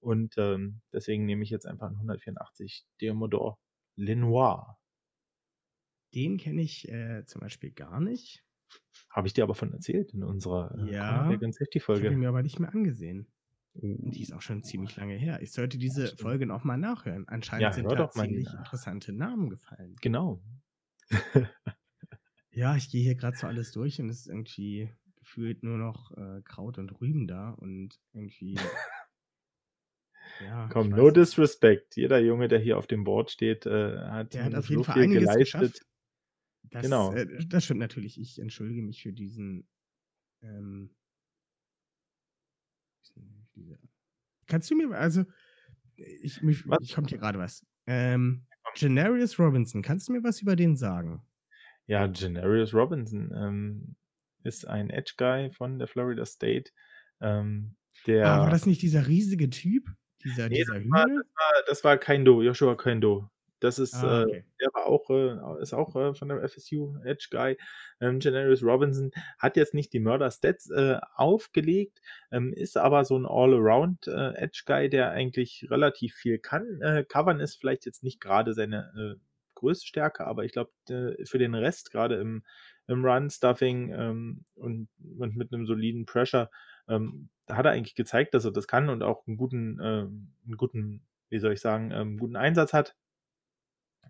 [0.00, 3.58] Und ähm, deswegen nehme ich jetzt einfach einen 184 Diomodor
[3.96, 4.78] Lenoir.
[6.14, 8.42] Den kenne ich äh, zum Beispiel gar nicht.
[9.10, 11.18] Habe ich dir aber von erzählt in unserer äh, Ja.
[11.18, 12.16] Cornerback and Safety Ich habe Folge.
[12.16, 13.26] mir aber nicht mehr angesehen.
[13.74, 15.42] Und die ist auch schon ziemlich lange her.
[15.42, 16.20] Ich sollte diese stimmt.
[16.20, 17.26] Folge noch mal nachhören.
[17.28, 18.58] Anscheinend Ja, sind da ziemlich nach.
[18.58, 19.94] interessante Namen gefallen.
[20.00, 20.42] Genau.
[22.52, 26.10] Ja, ich gehe hier gerade so alles durch und es ist irgendwie gefühlt nur noch
[26.16, 28.54] äh, Kraut und Rüben da und irgendwie.
[30.44, 31.96] ja, Komm, no disrespect.
[31.96, 35.20] Jeder Junge, der hier auf dem Board steht, äh, hat hat auf jeden Fall einiges
[35.30, 35.62] geleistet.
[35.62, 35.86] geschafft.
[36.64, 37.12] Das, Genau.
[37.12, 38.20] Äh, das stimmt natürlich.
[38.20, 39.66] Ich entschuldige mich für diesen.
[40.42, 40.94] Ähm,
[44.46, 45.24] kannst du mir, also,
[45.96, 46.78] ich, mich, Was?
[46.82, 47.64] ich kommt hier gerade was.
[47.86, 51.22] Ähm, Genarius Robinson, kannst du mir was über den sagen?
[51.86, 53.96] Ja, Genarius Robinson ähm,
[54.44, 56.70] ist ein Edge Guy von der Florida State.
[57.20, 59.88] Ähm, der Ah, war das nicht dieser riesige Typ?
[60.24, 61.22] Dieser, Nee, dieser war- Hühner?
[61.34, 63.28] Ah, das war Kendo, Joshua Kendo.
[63.60, 64.44] Das ist, Ah, äh, okay.
[64.60, 67.56] der war auch, äh, ist auch äh, von der FSU Edge Guy.
[68.00, 72.00] Ähm, Janarius Robinson hat jetzt nicht die Mörder-Stats äh, aufgelegt,
[72.32, 76.80] ähm, ist aber so ein All-Around äh, Edge Guy, der eigentlich relativ viel kann.
[76.80, 79.20] Äh, Covern ist vielleicht jetzt nicht gerade seine äh,
[79.54, 82.42] größte Stärke, aber ich glaube, äh, für den Rest, gerade im,
[82.86, 84.88] im Run-Stuffing ähm, und,
[85.18, 86.50] und mit einem soliden Pressure,
[86.88, 91.04] ähm, hat er eigentlich gezeigt, dass er das kann und auch einen guten, einen guten,
[91.28, 92.94] wie soll ich sagen, ähm, guten Einsatz hat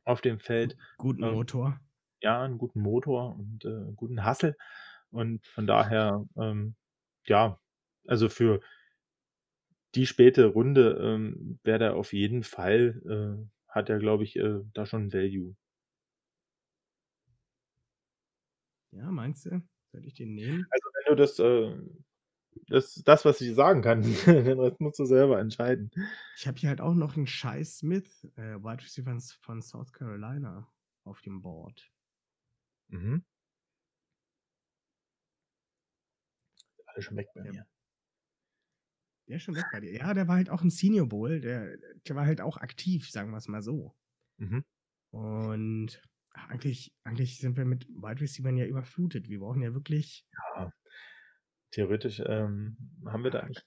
[0.05, 0.77] auf dem Feld.
[0.99, 1.81] Guten ähm, Motor.
[2.21, 4.57] Ja, einen guten Motor und äh, einen guten Hassel.
[5.11, 6.75] Und von daher, ähm,
[7.27, 7.59] ja,
[8.07, 8.61] also für
[9.95, 14.61] die späte Runde ähm, wäre der auf jeden Fall, äh, hat er, glaube ich, äh,
[14.73, 15.57] da schon Value.
[18.93, 19.63] Ja, meinst du?
[19.93, 20.67] Soll ich den nehmen?
[20.71, 21.77] Also wenn du das, äh,
[22.69, 25.91] das, das, was ich sagen kann, den Rest musst du selber entscheiden.
[26.37, 30.71] Ich habe hier halt auch noch einen Shai Smith, äh, Wide Receiver von South Carolina,
[31.05, 31.91] auf dem Board.
[32.89, 33.25] Mhm.
[36.87, 37.53] Alle schon weg bei Ja.
[37.53, 37.67] mir.
[39.29, 39.93] Der ist schon weg bei dir.
[39.93, 41.41] Ja, der war halt auch im Senior Bowl.
[41.41, 43.95] Der, der war halt auch aktiv, sagen wir es mal so.
[44.39, 44.65] Mhm.
[45.13, 49.29] Und eigentlich, eigentlich sind wir mit Wide Receivers ja überflutet.
[49.29, 50.27] Wir brauchen ja wirklich.
[51.73, 53.65] Theoretisch ähm, haben wir da eigentlich.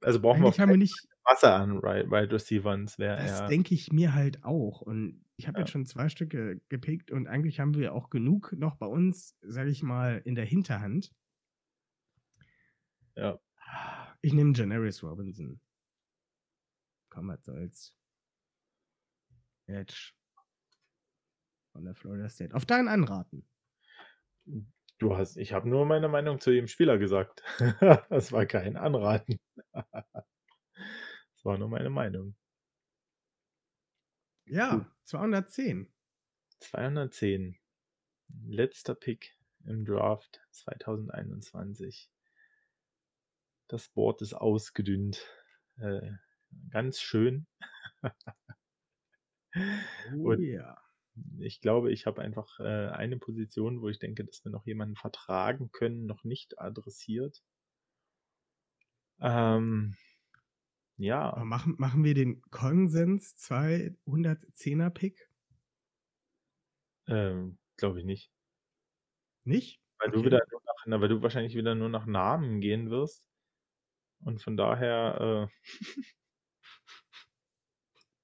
[0.00, 1.06] Also brauchen wir Eigentlich auch haben wir nicht.
[1.24, 2.98] Wasser an Wide Wide Receivers.
[2.98, 3.46] Wäre Das ja.
[3.48, 4.82] denke ich mir halt auch.
[4.82, 5.60] Und ich habe Ja.
[5.64, 9.70] jetzt schon zwei Stücke gepickt und eigentlich haben wir auch genug noch bei uns, sage
[9.70, 11.12] ich mal, in der Hinterhand.
[13.16, 13.38] Ja.
[14.20, 15.60] Ich nehme Janarius Robinson.
[17.10, 17.94] Komm, was soll's.
[19.66, 20.12] Edge.
[21.72, 22.54] Von der Florida State.
[22.54, 23.46] Auf deinen Anraten.
[24.98, 27.42] Du hast, ich habe nur meine Meinung zu dem Spieler gesagt.
[28.10, 29.38] das war kein Anraten.
[29.72, 30.24] das
[31.42, 32.36] war nur meine Meinung.
[34.46, 34.86] Ja, Gut.
[35.04, 35.92] 210.
[36.60, 37.58] 210.
[38.46, 42.10] Letzter Pick im Draft 2021.
[43.68, 45.26] Das Board ist ausgedünnt.
[45.78, 46.12] Äh,
[46.70, 47.46] ganz schön.
[50.12, 50.83] Oh Und ja.
[51.38, 54.96] Ich glaube, ich habe einfach äh, eine Position, wo ich denke, dass wir noch jemanden
[54.96, 57.42] vertragen können, noch nicht adressiert.
[59.20, 59.96] Ähm,
[61.30, 65.28] Aber ja, machen, machen wir den Konsens 210er Pick?
[67.06, 68.30] ähm, glaube ich nicht.
[69.44, 69.80] Nicht?
[69.98, 70.24] Weil du Okay.
[70.24, 73.26] wieder nur nach, na, weil du wahrscheinlich wieder nur nach Namen gehen wirst.
[74.20, 75.54] Und von daher, äh,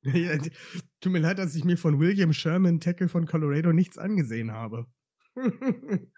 [0.03, 0.38] Ja,
[1.01, 4.86] Tut mir leid, dass ich mir von William Sherman, Tackle von Colorado, nichts angesehen habe.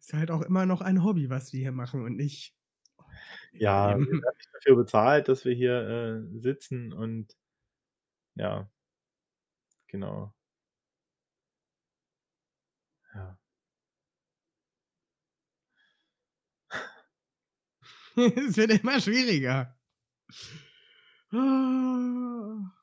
[0.00, 2.54] Ist halt auch immer noch ein Hobby, was wir hier machen und nicht.
[3.52, 7.36] ja, wir werden nicht dafür bezahlt, dass wir hier äh, sitzen und
[8.34, 8.70] ja,
[9.88, 10.34] genau.
[13.14, 13.38] Ja.
[18.16, 19.76] es wird immer schwieriger.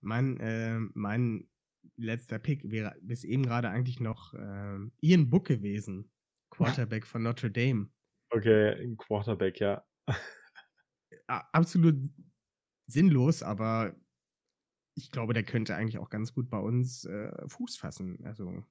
[0.00, 1.48] Mein, äh, mein
[1.96, 6.10] letzter Pick wäre bis eben gerade eigentlich noch ähm, Ian Book gewesen.
[6.50, 7.90] Quarterback von Notre Dame.
[8.30, 9.84] Okay, ein Quarterback, ja.
[11.26, 11.96] Absolut
[12.86, 13.96] sinnlos, aber
[14.94, 18.24] ich glaube, der könnte eigentlich auch ganz gut bei uns äh, Fuß fassen.
[18.24, 18.64] Also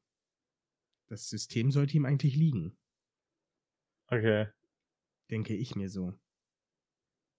[1.08, 2.78] das System sollte ihm eigentlich liegen,
[4.12, 4.48] Okay.
[5.30, 6.14] denke ich mir so.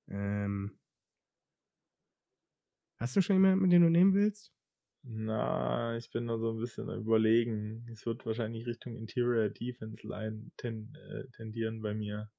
[0.08, 0.78] Ähm,
[2.96, 4.52] hast du schon jemanden, den du nehmen willst?
[5.06, 7.86] Na, ich bin nur so ein bisschen überlegen.
[7.92, 12.30] Es wird wahrscheinlich Richtung Interior Defense Line ten, äh, tendieren bei mir.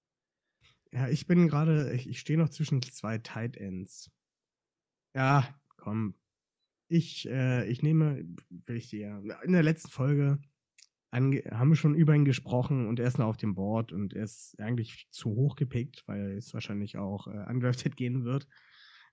[0.91, 4.11] Ja, ich bin gerade, ich, ich stehe noch zwischen zwei Tight Ends.
[5.15, 6.15] Ja, komm.
[6.89, 10.39] Ich, äh, ich nehme, will ich dir, in der letzten Folge
[11.16, 14.13] ange haben wir schon über ihn gesprochen und er ist noch auf dem Board und
[14.13, 18.47] er ist eigentlich zu hoch gepickt, weil er jetzt wahrscheinlich auch äh, undrafted gehen wird.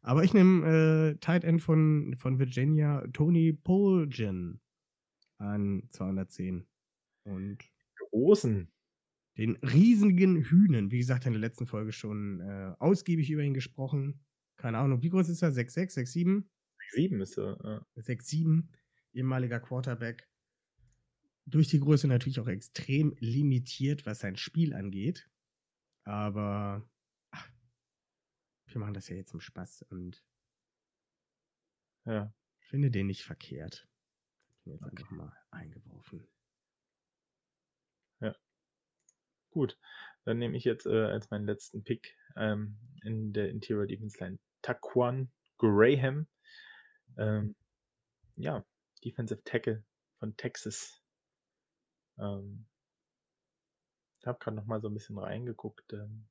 [0.01, 4.61] Aber ich nehme äh, Tight End von, von Virginia, Tony Poljan
[5.39, 6.67] an 210.
[7.25, 7.59] Und
[8.11, 8.69] Großen.
[9.39, 14.21] den riesigen Hühnen, wie gesagt, in der letzten Folge schon äh, ausgiebig über ihn gesprochen.
[14.57, 15.53] Keine Ahnung, wie groß ist er?
[15.53, 16.43] 6'6, 6'7?
[16.91, 17.59] 7 ist er.
[17.63, 18.03] Ja.
[18.03, 18.65] 6'7,
[19.13, 20.29] ehemaliger Quarterback.
[21.45, 25.29] Durch die Größe natürlich auch extrem limitiert, was sein Spiel angeht.
[26.05, 26.89] Aber
[27.31, 27.51] ach,
[28.67, 30.25] wir machen das ja jetzt im Spaß und
[32.05, 32.33] ja.
[32.61, 33.89] ich finde den nicht verkehrt.
[34.65, 36.27] Mir jetzt einfach mal eingeworfen.
[39.53, 39.79] Gut.
[40.25, 44.39] Dann nehme ich jetzt äh, als meinen letzten Pick ähm, in der Interior Defense Line
[44.63, 46.27] Taquan Graham.
[47.19, 47.55] Ähm,
[48.37, 48.65] ja,
[49.05, 49.85] Defensive Tackle
[50.19, 51.02] von Texas.
[52.23, 52.67] Ähm,
[54.21, 55.93] ich habe gerade noch mal so ein bisschen reingeguckt.
[55.93, 56.29] Ähm,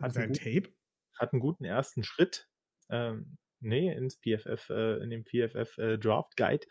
[0.00, 0.74] hat, Sein einen guten, Tape?
[1.16, 2.48] hat einen guten ersten Schritt.
[2.90, 6.66] Ähm, nee, ins PFF, äh, in dem PFF äh, Draft Guide,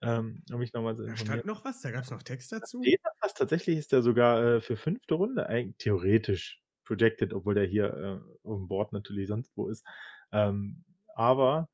[0.00, 1.80] ähm, um mich nochmal zu Da stand noch was?
[1.82, 2.80] Da gab es noch Text dazu?
[2.82, 3.34] Da was?
[3.34, 8.48] Tatsächlich ist der sogar äh, für fünfte Runde eigentlich theoretisch projected, obwohl der hier äh,
[8.48, 9.84] auf dem Board natürlich sonst wo ist.
[10.32, 10.84] Ähm,
[11.14, 11.68] aber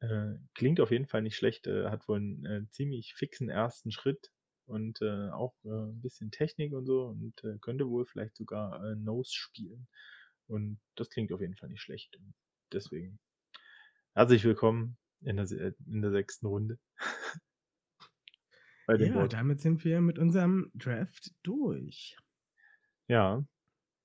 [0.00, 1.66] äh, klingt auf jeden Fall nicht schlecht.
[1.66, 4.30] Äh, hat wohl einen äh, ziemlich fixen ersten Schritt
[4.66, 8.84] und äh, auch äh, ein bisschen Technik und so und äh, könnte wohl vielleicht sogar
[8.92, 9.88] äh, Nose spielen.
[10.48, 12.16] Und das klingt auf jeden Fall nicht schlecht.
[12.18, 12.34] Und
[12.72, 13.18] deswegen
[14.14, 16.78] herzlich willkommen in der, se- in der sechsten Runde.
[18.98, 19.32] Ja, Board.
[19.32, 22.16] damit sind wir mit unserem Draft durch.
[23.08, 23.44] Ja,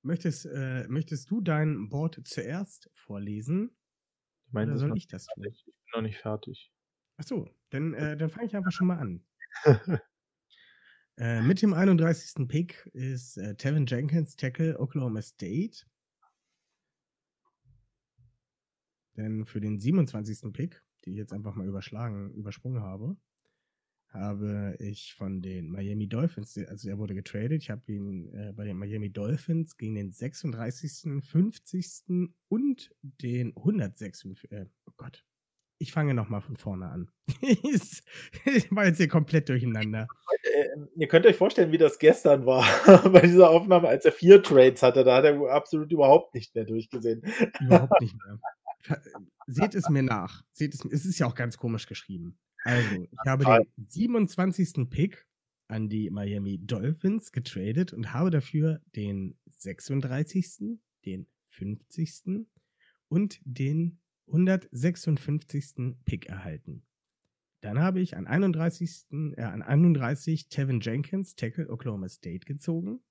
[0.03, 3.77] Möchtest, äh, möchtest du dein Board zuerst vorlesen?
[4.45, 5.57] ich meine, Oder soll ich das tun?
[5.65, 6.71] Ich bin noch nicht fertig.
[7.17, 9.25] Achso, dann, äh, dann fange ich einfach schon mal an.
[11.17, 12.47] Äh, mit dem 31.
[12.47, 15.85] Pick ist äh, Tevin Jenkins, Tackle Oklahoma State.
[19.17, 20.53] Denn für den 27.
[20.53, 23.17] Pick, die ich jetzt einfach mal überschlagen, übersprungen habe,
[24.09, 28.65] habe ich von den Miami Dolphins, also er wurde getradet, ich habe ihn äh, bei
[28.65, 32.29] den Miami Dolphins gegen den 36., 50.
[32.49, 34.51] und den 156.
[34.51, 35.23] Äh, oh Gott.
[35.81, 37.09] Ich fange nochmal von vorne an.
[37.41, 40.07] ich war jetzt hier komplett durcheinander.
[40.43, 42.63] Äh, ihr könnt euch vorstellen, wie das gestern war
[43.11, 45.03] bei dieser Aufnahme, als er vier Trades hatte.
[45.03, 47.23] Da hat er absolut überhaupt nicht mehr durchgesehen.
[47.61, 48.39] Überhaupt nicht mehr.
[48.81, 49.01] Ver-
[49.47, 50.43] Seht es mir nach.
[50.51, 52.37] Seht es, es ist ja auch ganz komisch geschrieben.
[52.63, 54.87] Also, ich habe den 27.
[54.87, 55.25] Pick
[55.67, 62.45] an die Miami Dolphins getradet und habe dafür den 36., den 50.
[63.07, 63.97] und den
[64.31, 65.95] 156.
[66.05, 66.83] Pick erhalten.
[67.61, 69.05] Dann habe ich an 31.
[69.37, 73.01] Äh, an 31 Tevin Jenkins, Tackle Oklahoma State gezogen.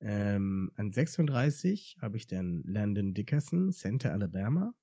[0.00, 4.74] Ähm, an 36 habe ich dann Landon Dickerson, Center Alabama.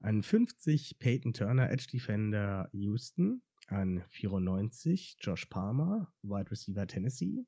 [0.00, 3.42] An 50 Peyton Turner, Edge Defender Houston.
[3.68, 7.46] An 94 Josh Palmer, Wide Receiver Tennessee.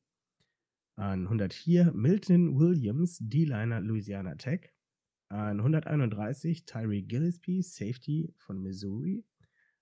[0.96, 4.73] An 104 Milton Williams, D-Liner Louisiana Tech.
[5.34, 9.24] An 131 Tyree Gillespie, Safety von Missouri.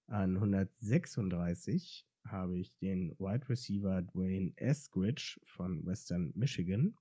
[0.07, 6.96] An 136 habe ich den Wide Receiver Dwayne Eskridge von Western Michigan.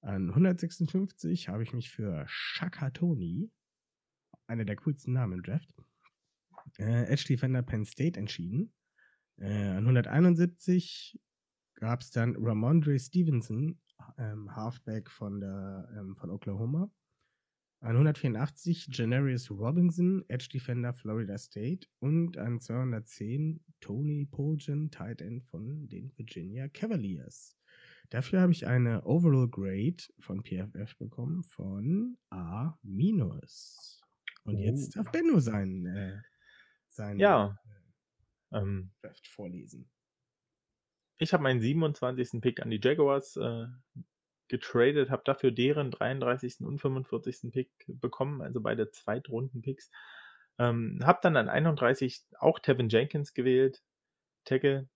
[0.00, 3.52] An 156 habe ich mich für Shaka Tony,
[4.48, 5.72] einer der coolsten Namen im Draft,
[6.80, 8.72] äh, Edge Defender Penn State entschieden.
[9.36, 11.20] Äh, an 171
[11.74, 13.80] gab es dann Ramondre Stevenson,
[14.18, 16.90] ähm, Halfback von, der, ähm, von Oklahoma.
[17.84, 21.86] An 184 Janarius Robinson, Edge Defender Florida State.
[22.00, 27.58] Und an 210 Tony Poljan, Tight End von den Virginia Cavaliers.
[28.08, 32.72] Dafür habe ich eine Overall Grade von PFF bekommen von A-.
[34.44, 35.02] Und jetzt Oh.
[35.02, 36.22] darf Benno sein, äh,
[36.88, 37.58] sein Ja.
[38.50, 39.90] Ähm, Draft vorlesen.
[41.18, 42.40] ich habe meinen 27.
[42.40, 43.66] Pick an die Jaguars äh,
[44.48, 46.60] getradet, habe dafür deren 33.
[46.60, 47.50] und 45.
[47.52, 49.90] Pick bekommen, also beide Zweitrunden-Picks.
[50.58, 53.82] Ähm, habe dann an 31 auch Tevin Jenkins gewählt,
[54.44, 54.88] Tackle,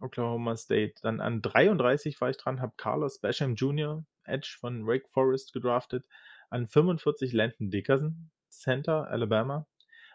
[0.00, 0.94] Oklahoma State.
[1.02, 6.06] Dann an 33 war ich dran, habe Carlos Basham Jr., Edge von Wake Forest gedraftet.
[6.50, 9.66] An 45 Landon Dickerson, Center, Alabama.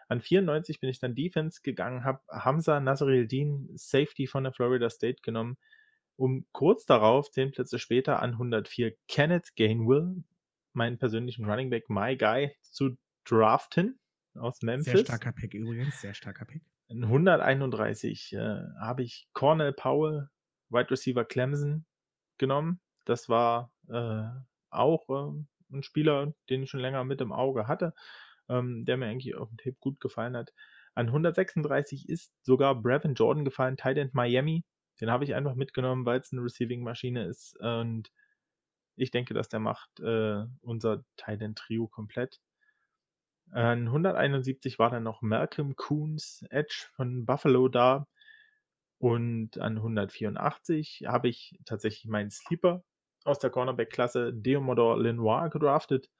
[0.08, 5.22] An 94 bin ich dann Defense gegangen, habe Hamza Nasreddin, Safety von der Florida State
[5.22, 5.56] genommen,
[6.16, 10.22] um kurz darauf, zehn Plätze später, an 104 Kenneth Gainwell,
[10.72, 13.98] meinen persönlichen Running Back, My Guy, zu draften
[14.34, 14.92] aus Memphis.
[14.92, 16.62] Sehr starker Pick übrigens, sehr starker Pick.
[16.88, 18.38] In 131 äh,
[18.80, 20.28] habe ich Cornell Powell,
[20.68, 21.86] Wide Receiver Clemson
[22.38, 22.80] genommen.
[23.04, 24.24] Das war äh,
[24.70, 27.94] auch ähm, ein Spieler, den ich schon länger mit im Auge hatte,
[28.48, 30.52] ähm, der mir eigentlich auf dem Tape gut gefallen hat.
[30.94, 34.64] An 136 ist sogar Brevin Jordan gefallen, Tight End Miami.
[35.02, 37.58] Den habe ich einfach mitgenommen, weil es eine Receiving-Maschine ist.
[37.58, 38.12] Und
[38.94, 42.40] ich denke, dass der macht äh, unser Tight End Trio komplett.
[43.50, 48.06] An 171 war dann noch Malcolm Coons Edge von Buffalo da.
[48.98, 52.84] Und an 184 habe ich tatsächlich meinen Sleeper
[53.24, 56.10] aus der Cornerback-Klasse Deomodor Lenoir gedraftet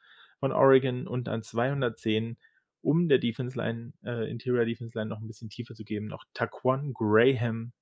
[0.40, 2.36] von Oregon und an 210,
[2.80, 6.24] um der Defense Line, äh, Interior Defense Line noch ein bisschen Tiefe zu geben, noch
[6.34, 7.72] Taquan Graham,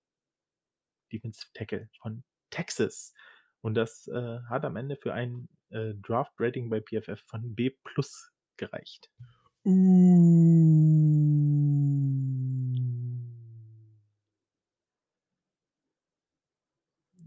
[1.13, 3.15] Defensive Tackle von Texas.
[3.61, 8.31] Und das äh, hat am Ende für ein äh, Draft-Rating bei PFF von B plus
[8.57, 9.11] gereicht.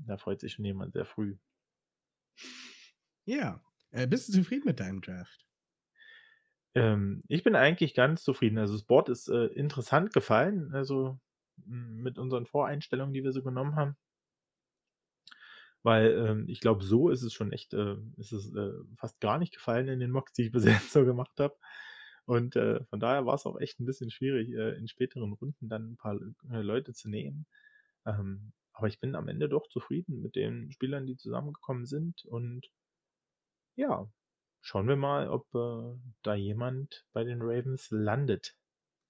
[0.05, 1.38] Da freut sich schon jemand sehr früh.
[3.25, 3.63] Ja.
[3.91, 5.45] Äh, bist du zufrieden mit deinem Draft?
[6.75, 8.57] Ähm, ich bin eigentlich ganz zufrieden.
[8.57, 11.19] Also das Board ist äh, interessant gefallen, also
[11.66, 13.95] mit unseren Voreinstellungen, die wir so genommen haben.
[15.84, 19.38] Weil ähm, ich glaube, so ist es schon echt, äh, ist es äh, fast gar
[19.38, 21.56] nicht gefallen in den Mocks, die ich bis jetzt so gemacht habe.
[22.26, 25.68] Und äh, von daher war es auch echt ein bisschen schwierig, äh, in späteren Runden
[25.68, 26.16] dann ein paar
[26.51, 27.45] äh, Leute zu nehmen.
[28.06, 32.26] Ähm, aber ich bin am Ende doch zufrieden mit den Spielern, die zusammengekommen sind.
[32.26, 32.70] Und
[33.76, 34.10] ja,
[34.62, 38.56] schauen wir mal, ob äh, da jemand bei den Ravens landet,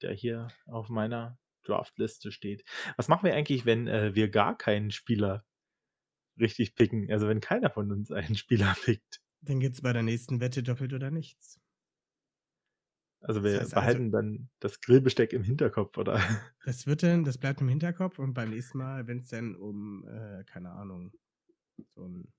[0.01, 2.63] der hier auf meiner Draftliste steht.
[2.97, 5.45] Was machen wir eigentlich, wenn äh, wir gar keinen Spieler
[6.39, 7.11] richtig picken?
[7.11, 9.21] Also wenn keiner von uns einen Spieler pickt.
[9.41, 11.59] Dann geht's bei der nächsten Wette doppelt oder nichts.
[13.21, 16.15] Also Das wir heißt also- behalten dann das Grillbesteck im Hinterkopf, oder?
[16.65, 20.05] Das wird dann, das bleibt im Hinterkopf und beim nächsten Mal, wenn es dann um,
[20.07, 21.13] äh, keine Ahnung,
[21.95, 22.33] so ein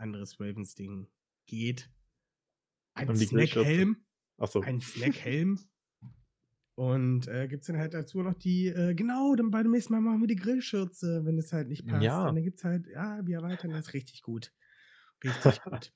[0.00, 1.08] anderes Ravens-Ding
[1.46, 1.90] geht,
[2.94, 4.04] ein Snackhelm,
[4.38, 4.60] Achso.
[4.60, 5.58] ein Snackhelm.
[6.76, 10.00] Und äh, gibt es dann halt dazu noch die, äh, genau, dann beim nächsten Mal
[10.00, 12.02] machen wir die Grillschürze, wenn es halt nicht passt.
[12.02, 12.28] Ja.
[12.28, 14.52] Und dann gibt es halt, ja, wir erweitern das richtig gut.
[15.22, 15.92] Richtig gut.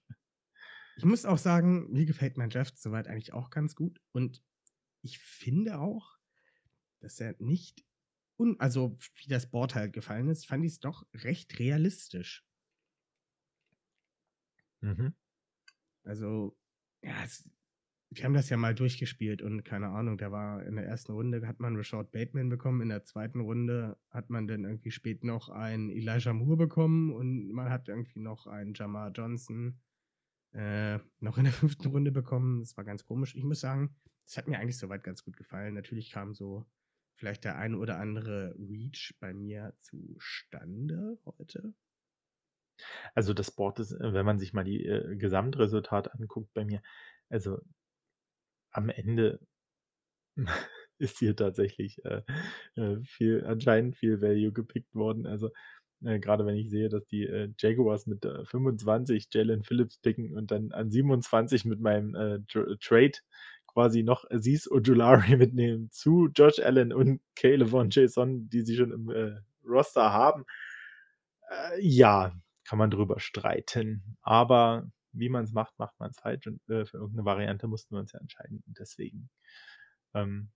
[0.96, 4.00] Ich muss auch sagen, mir gefällt mein Draft soweit eigentlich auch ganz gut.
[4.12, 4.42] Und
[5.02, 6.16] ich finde auch,
[7.00, 7.84] dass er nicht,
[8.36, 12.44] un also wie das Board halt gefallen ist, fand ich es doch recht realistisch.
[14.80, 15.14] Mhm.
[16.04, 16.56] Also,
[17.02, 17.48] ja, es,
[18.10, 21.46] wir haben das ja mal durchgespielt und keine Ahnung, da war in der ersten Runde
[21.46, 25.50] hat man Rashad Bateman bekommen, in der zweiten Runde hat man dann irgendwie spät noch
[25.50, 29.78] einen Elijah Moore bekommen und man hat irgendwie noch einen Jamar Johnson
[30.52, 32.60] äh, noch in der fünften Runde bekommen.
[32.60, 33.34] Das war ganz komisch.
[33.34, 33.94] Ich muss sagen,
[34.24, 35.74] das hat mir eigentlich soweit ganz gut gefallen.
[35.74, 36.66] Natürlich kamen so
[37.18, 41.74] vielleicht der ein oder andere Reach bei mir zustande heute?
[43.14, 46.80] Also das Board ist, äh, wenn man sich mal die äh, Gesamtresultate anguckt bei mir,
[47.28, 47.60] also
[48.72, 49.40] am Ende
[50.98, 52.22] ist hier tatsächlich äh,
[52.76, 55.26] äh, viel, anscheinend viel Value gepickt worden.
[55.26, 55.50] Also
[56.04, 60.36] äh, gerade wenn ich sehe, dass die äh, Jaguars mit äh, 25 Jalen Phillips picken
[60.36, 63.12] und dann an 27 mit meinem äh, Trade
[63.66, 68.92] quasi noch Aziz Ojulari mitnehmen zu Josh Allen und Caleb von Jason, die sie schon
[68.92, 70.44] im äh, Roster haben.
[71.50, 72.32] Äh, ja,
[72.64, 74.16] kann man drüber streiten.
[74.22, 76.46] Aber wie man es macht, macht man es falsch.
[76.46, 78.62] Und äh, für irgendeine Variante mussten wir uns ja entscheiden.
[78.66, 79.30] Und deswegen
[80.14, 80.50] ähm,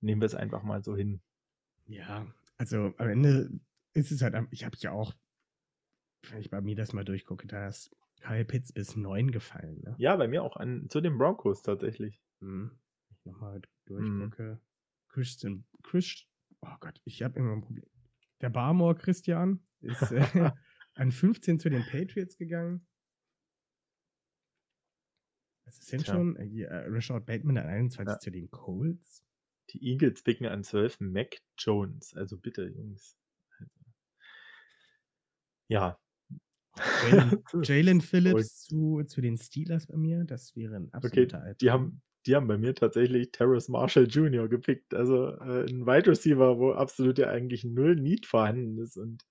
[0.00, 1.20] nehmen wir es einfach mal so hin.
[1.86, 2.26] Ja,
[2.56, 3.50] also am Ende
[3.92, 5.14] ist es halt, ich habe ja auch,
[6.30, 9.80] wenn ich bei mir das mal durchgucke, da ist Kyle Pitts bis 9 gefallen.
[9.82, 9.94] Ne?
[9.98, 12.22] Ja, bei mir auch an, zu den Broncos tatsächlich.
[12.40, 12.70] Hm.
[13.10, 14.52] Ich nochmal durchgucke.
[14.52, 14.60] Hm.
[15.08, 16.26] Christian, Chris,
[16.60, 17.88] oh Gott, ich habe immer ein Problem.
[18.40, 20.24] Der Barmore Christian ist äh,
[20.94, 22.86] an 15 zu den Patriots gegangen.
[25.64, 26.14] Das sind Tja.
[26.14, 28.18] schon äh, Rashad Bateman an 21 ja.
[28.18, 29.24] zu den Colts.
[29.70, 32.14] Die Eagles picken an 12 Mac Jones.
[32.14, 33.16] Also bitte, Jungs.
[33.58, 33.80] Also.
[35.68, 35.98] Ja.
[37.62, 42.02] Jalen Phillips zu, zu den Steelers bei mir, das wäre ein absoluter okay, Die haben,
[42.26, 44.48] die haben bei mir tatsächlich Terrace Marshall Jr.
[44.48, 44.92] gepickt.
[44.92, 49.24] Also äh, ein Wide Receiver, wo absolut ja eigentlich null Need vorhanden ist und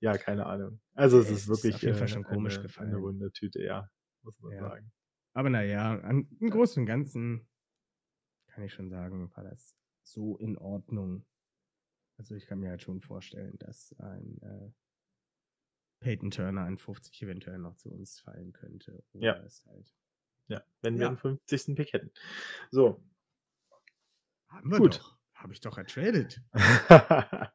[0.00, 0.80] ja, keine Ahnung.
[0.94, 2.88] Also es ist wirklich auf jeden Fall äh, schon komisch eine, gefallen.
[2.88, 3.88] eine runde Tüte, ja,
[4.22, 4.60] muss man ja.
[4.60, 4.92] sagen.
[5.32, 7.48] Aber naja, im Großen und Ganzen
[8.48, 11.24] kann ich schon sagen, war das so in Ordnung.
[12.16, 14.70] Also ich kann mir halt schon vorstellen, dass ein äh,
[16.00, 19.02] Peyton Turner an 50 eventuell noch zu uns fallen könnte.
[19.12, 19.48] Oder ja.
[19.68, 19.94] Halt
[20.48, 21.00] ja, wenn ja.
[21.00, 21.76] wir einen 50.
[21.76, 22.10] Pick hätten.
[22.70, 23.02] So.
[24.48, 24.98] Haben wir Gut.
[24.98, 25.18] doch.
[25.34, 26.42] Habe ich doch ertradet.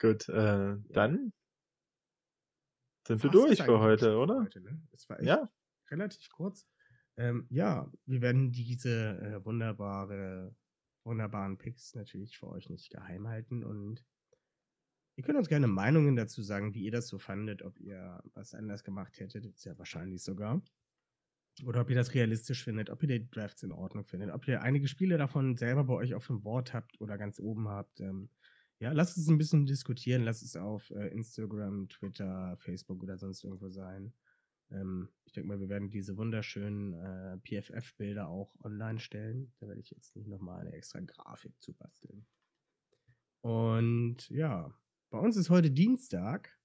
[0.00, 1.32] Gut, äh, dann
[3.06, 4.40] sind wir durch für heute, oder?
[4.40, 4.80] Heute, ne?
[4.92, 5.50] Es war echt ja.
[5.90, 6.66] relativ kurz.
[7.18, 10.56] Ähm, ja, wir werden diese äh, wunderbare,
[11.04, 14.02] wunderbaren Picks natürlich für euch nicht geheim halten und
[15.16, 18.54] ihr könnt uns gerne Meinungen dazu sagen, wie ihr das so fandet, ob ihr was
[18.54, 20.62] anders gemacht hättet, ist ja wahrscheinlich sogar.
[21.66, 24.62] Oder ob ihr das realistisch findet, ob ihr die Drafts in Ordnung findet, ob ihr
[24.62, 28.00] einige Spiele davon selber bei euch auf dem Board habt oder ganz oben habt.
[28.00, 28.30] Ähm,
[28.80, 33.44] ja, lasst es ein bisschen diskutieren, lasst es auf äh, Instagram, Twitter, Facebook oder sonst
[33.44, 34.14] irgendwo sein.
[34.70, 39.52] Ähm, ich denke mal, wir werden diese wunderschönen äh, PFF-Bilder auch online stellen.
[39.60, 42.26] Da werde ich jetzt nicht nochmal eine extra Grafik zu basteln.
[43.42, 44.74] Und ja,
[45.10, 46.58] bei uns ist heute Dienstag.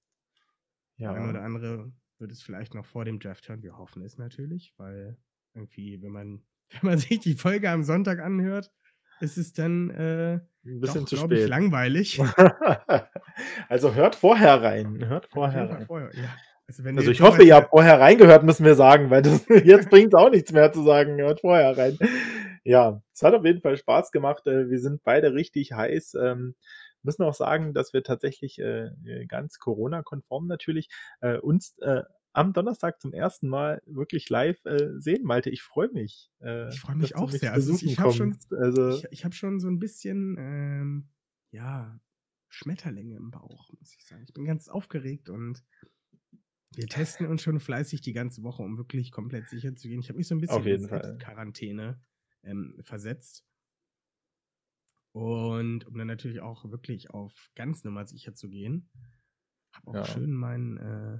[0.95, 1.11] Ja.
[1.11, 3.61] Der eine oder andere wird es vielleicht noch vor dem Draft hören.
[3.61, 5.17] Wir hoffen es natürlich, weil
[5.53, 8.71] irgendwie, wenn man, wenn man sich die Folge am Sonntag anhört,
[9.19, 11.39] ist es dann äh, ein bisschen doch, zu spät.
[11.39, 12.21] Ich, langweilig.
[13.69, 15.05] also hört vorher rein.
[15.07, 15.85] Hört vorher rein.
[15.85, 16.29] Vorher, ja.
[16.67, 20.13] Also, also ich hoffe, ihr habt vorher reingehört, müssen wir sagen, weil das, jetzt bringt
[20.13, 21.17] es auch nichts mehr zu sagen.
[21.17, 21.97] Hört vorher rein.
[22.63, 24.47] Ja, es hat auf jeden Fall Spaß gemacht.
[24.47, 26.15] Äh, wir sind beide richtig heiß.
[26.15, 26.55] Ähm,
[27.03, 28.89] müssen auch sagen, dass wir tatsächlich äh,
[29.27, 30.89] ganz Corona-konform natürlich
[31.21, 32.01] äh, uns äh,
[32.35, 35.49] am Donnerstag zum ersten Mal wirklich live äh, sehen, Malte.
[35.49, 36.31] Ich freue mich.
[36.41, 37.53] Äh, ich freue mich auch sehr.
[37.53, 41.09] Also ich habe schon, also, ich, ich hab schon so ein bisschen, ähm,
[41.51, 41.99] ja,
[42.49, 44.23] Schmetterlinge im Bauch, muss ich sagen.
[44.23, 45.63] Ich bin ganz aufgeregt und
[46.71, 49.99] wir testen uns schon fleißig die ganze Woche, um wirklich komplett sicher zu gehen.
[49.99, 52.01] Ich habe mich so ein bisschen in Quarantäne
[52.43, 53.45] ähm, versetzt.
[55.13, 58.89] Und um dann natürlich auch wirklich auf ganz Nummer sicher zu gehen,
[59.71, 60.05] habe auch ja.
[60.05, 61.19] schön meinen, äh,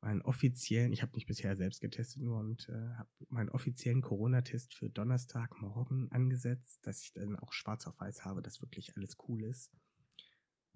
[0.00, 4.74] meinen offiziellen, ich habe nicht bisher selbst getestet nur und äh, habe meinen offiziellen Corona-Test
[4.74, 9.42] für Donnerstagmorgen angesetzt, dass ich dann auch schwarz auf weiß habe, dass wirklich alles cool
[9.44, 9.72] ist.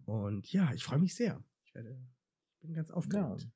[0.05, 1.43] Und ja, ich freue mich sehr.
[1.65, 2.05] Ich werde,
[2.61, 3.43] bin ganz aufgeregt.
[3.43, 3.51] Ja.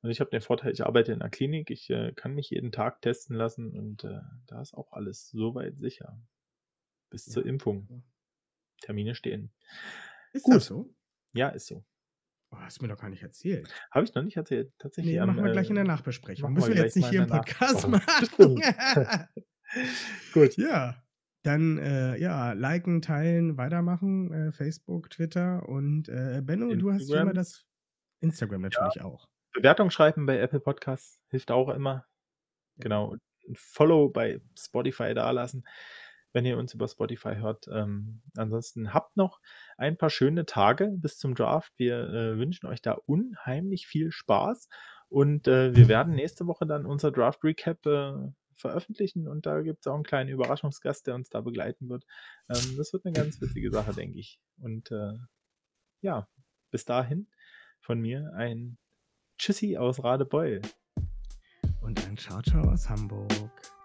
[0.00, 2.70] Und ich habe den Vorteil, ich arbeite in einer Klinik, ich äh, kann mich jeden
[2.70, 6.20] Tag testen lassen und äh, da ist auch alles soweit sicher.
[7.10, 7.32] Bis ja.
[7.32, 8.04] zur Impfung.
[8.80, 9.52] Termine stehen.
[10.32, 10.56] Ist Gut.
[10.56, 10.94] das so?
[11.32, 11.84] Ja, ist so.
[12.50, 13.68] Oh, hast du mir doch gar nicht erzählt.
[13.90, 15.14] Habe ich noch nicht erzählt, tatsächlich.
[15.14, 16.52] Nee, am, machen wir gleich in der äh, Nachbesprechung.
[16.52, 18.06] Müssen wir jetzt nicht hier im Podcast oh, machen.
[20.32, 20.56] Gut.
[20.56, 21.02] Ja.
[21.42, 24.32] Dann, äh, ja, liken, teilen, weitermachen.
[24.32, 26.78] Äh, Facebook, Twitter und äh, Benno, Instagram.
[26.78, 27.68] du hast immer das
[28.20, 29.04] Instagram natürlich ja.
[29.04, 29.28] auch.
[29.52, 32.06] Bewertung schreiben bei Apple Podcasts hilft auch immer.
[32.76, 33.14] Genau.
[33.14, 35.64] Ein Follow bei Spotify da lassen,
[36.32, 37.68] wenn ihr uns über Spotify hört.
[37.72, 39.40] Ähm, ansonsten habt noch
[39.76, 41.72] ein paar schöne Tage bis zum Draft.
[41.76, 44.68] Wir äh, wünschen euch da unheimlich viel Spaß
[45.08, 48.12] und äh, wir werden nächste Woche dann unser Draft Recap äh,
[48.54, 52.04] veröffentlichen und da gibt es auch einen kleinen Überraschungsgast, der uns da begleiten wird.
[52.48, 54.40] Ähm, das wird eine ganz witzige Sache, denke ich.
[54.58, 55.12] Und äh,
[56.00, 56.28] ja,
[56.70, 57.28] bis dahin
[57.80, 58.78] von mir ein
[59.38, 60.60] Tschüssi aus Radebeul.
[61.80, 63.77] Und ein Ciao Ciao aus Hamburg.